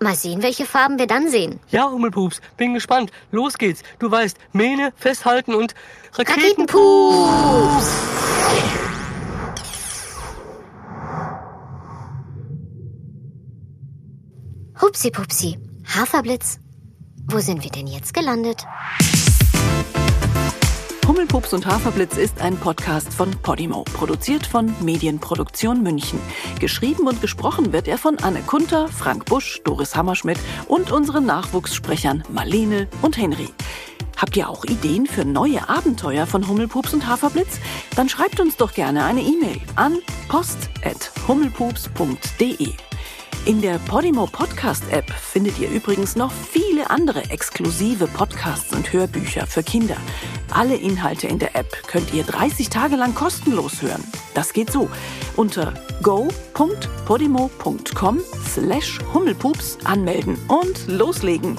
Mal 0.00 0.14
sehen, 0.14 0.42
welche 0.42 0.66
Farben 0.66 0.98
wir 0.98 1.06
dann 1.06 1.30
sehen. 1.30 1.58
Ja, 1.70 1.90
Hummelpups, 1.90 2.40
bin 2.56 2.74
gespannt. 2.74 3.10
Los 3.30 3.56
geht's. 3.56 3.82
Du 3.98 4.10
weißt, 4.10 4.36
Mähne, 4.52 4.92
festhalten 4.96 5.54
und 5.54 5.74
Raketenpups. 6.12 6.72
Raketenpups! 6.72 8.16
Hupsi 14.78 15.10
Pupsi, 15.10 15.58
Haferblitz, 15.86 16.58
wo 17.28 17.38
sind 17.38 17.64
wir 17.64 17.70
denn 17.70 17.86
jetzt 17.86 18.12
gelandet? 18.12 18.66
Hummelpups 21.06 21.52
und 21.52 21.66
Haferblitz 21.66 22.16
ist 22.16 22.40
ein 22.40 22.56
Podcast 22.56 23.12
von 23.12 23.30
Podimo, 23.30 23.84
produziert 23.92 24.44
von 24.44 24.74
Medienproduktion 24.80 25.84
München. 25.84 26.18
Geschrieben 26.58 27.06
und 27.06 27.20
gesprochen 27.20 27.72
wird 27.72 27.86
er 27.86 27.96
von 27.96 28.18
Anne 28.18 28.42
Kunter, 28.42 28.88
Frank 28.88 29.26
Busch, 29.26 29.60
Doris 29.62 29.94
Hammerschmidt 29.94 30.40
und 30.66 30.90
unseren 30.90 31.24
Nachwuchssprechern 31.24 32.24
Marlene 32.28 32.88
und 33.02 33.16
Henry. 33.16 33.50
Habt 34.16 34.36
ihr 34.36 34.48
auch 34.48 34.64
Ideen 34.64 35.06
für 35.06 35.24
neue 35.24 35.68
Abenteuer 35.68 36.26
von 36.26 36.48
Hummelpups 36.48 36.92
und 36.92 37.06
Haferblitz? 37.06 37.60
Dann 37.94 38.08
schreibt 38.08 38.40
uns 38.40 38.56
doch 38.56 38.74
gerne 38.74 39.04
eine 39.04 39.20
E-Mail 39.20 39.60
an 39.76 39.98
post.hummelpups.de. 40.26 42.70
In 43.44 43.62
der 43.62 43.78
Podimo 43.78 44.26
Podcast 44.26 44.82
App 44.90 45.08
findet 45.08 45.60
ihr 45.60 45.70
übrigens 45.70 46.16
noch 46.16 46.32
viele 46.32 46.90
andere 46.90 47.30
exklusive 47.30 48.08
Podcasts 48.08 48.72
und 48.72 48.92
Hörbücher 48.92 49.46
für 49.46 49.62
Kinder. 49.62 49.98
Alle 50.50 50.76
Inhalte 50.76 51.26
in 51.26 51.38
der 51.38 51.56
App 51.56 51.86
könnt 51.86 52.14
ihr 52.14 52.24
30 52.24 52.70
Tage 52.70 52.96
lang 52.96 53.14
kostenlos 53.14 53.82
hören. 53.82 54.02
Das 54.34 54.52
geht 54.52 54.70
so. 54.70 54.88
Unter 55.36 55.74
go.podimo.com 56.02 58.20
slash 58.46 58.98
Hummelpups 59.12 59.78
anmelden 59.84 60.38
und 60.48 60.88
loslegen. 60.88 61.58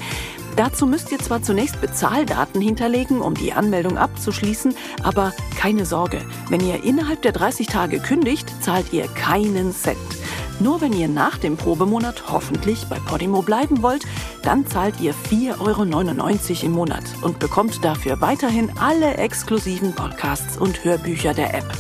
Dazu 0.56 0.88
müsst 0.88 1.12
ihr 1.12 1.20
zwar 1.20 1.44
zunächst 1.44 1.80
Bezahldaten 1.82 2.62
hinterlegen, 2.62 3.22
um 3.22 3.36
die 3.36 3.54
Anmeldung 3.54 4.00
abzuschließen, 4.00 4.74
aber 5.04 5.34
keine 5.56 5.86
Sorge, 5.86 6.26
wenn 6.50 6.62
ihr 6.62 6.84
innerhalb 6.84 7.22
der 7.22 7.32
30 7.32 7.68
Tage 7.68 8.00
kündigt, 8.00 8.52
zahlt 8.62 8.92
ihr 8.92 9.08
keinen 9.08 9.72
Cent. 9.72 10.17
Nur 10.60 10.82
wenn 10.82 10.94
ihr 10.94 11.08
nach 11.08 11.38
dem 11.38 11.56
Probemonat 11.56 12.32
hoffentlich 12.32 12.86
bei 12.90 13.00
Podimo 13.00 13.42
bleiben 13.42 13.84
wollt, 13.84 14.06
dann 14.44 14.66
zahlt 14.66 15.00
ihr 15.00 15.14
4,99 15.14 15.60
Euro 15.60 16.66
im 16.66 16.72
Monat 16.72 17.04
und 17.22 17.40
bekommt 17.40 17.84
dafür 17.84 18.22
weiterhin 18.22 18.72
alle 18.80 19.16
exklusiven 19.16 19.94
Podcasts 19.94 20.58
und 20.58 20.84
Hörbücher 20.84 21.34
der 21.34 21.54
App. 21.54 21.72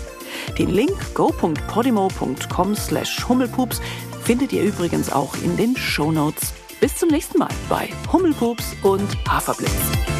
Den 0.57 0.69
Link 0.69 0.91
go.podimo.com 1.13 2.75
slash 2.75 3.27
hummelpups 3.27 3.81
findet 4.23 4.53
ihr 4.53 4.63
übrigens 4.63 5.11
auch 5.11 5.33
in 5.43 5.57
den 5.57 5.75
Shownotes. 5.75 6.53
Bis 6.79 6.95
zum 6.95 7.09
nächsten 7.09 7.39
Mal 7.39 7.49
bei 7.69 7.89
Hummelpups 8.11 8.75
und 8.83 9.07
Haferblitz. 9.27 10.16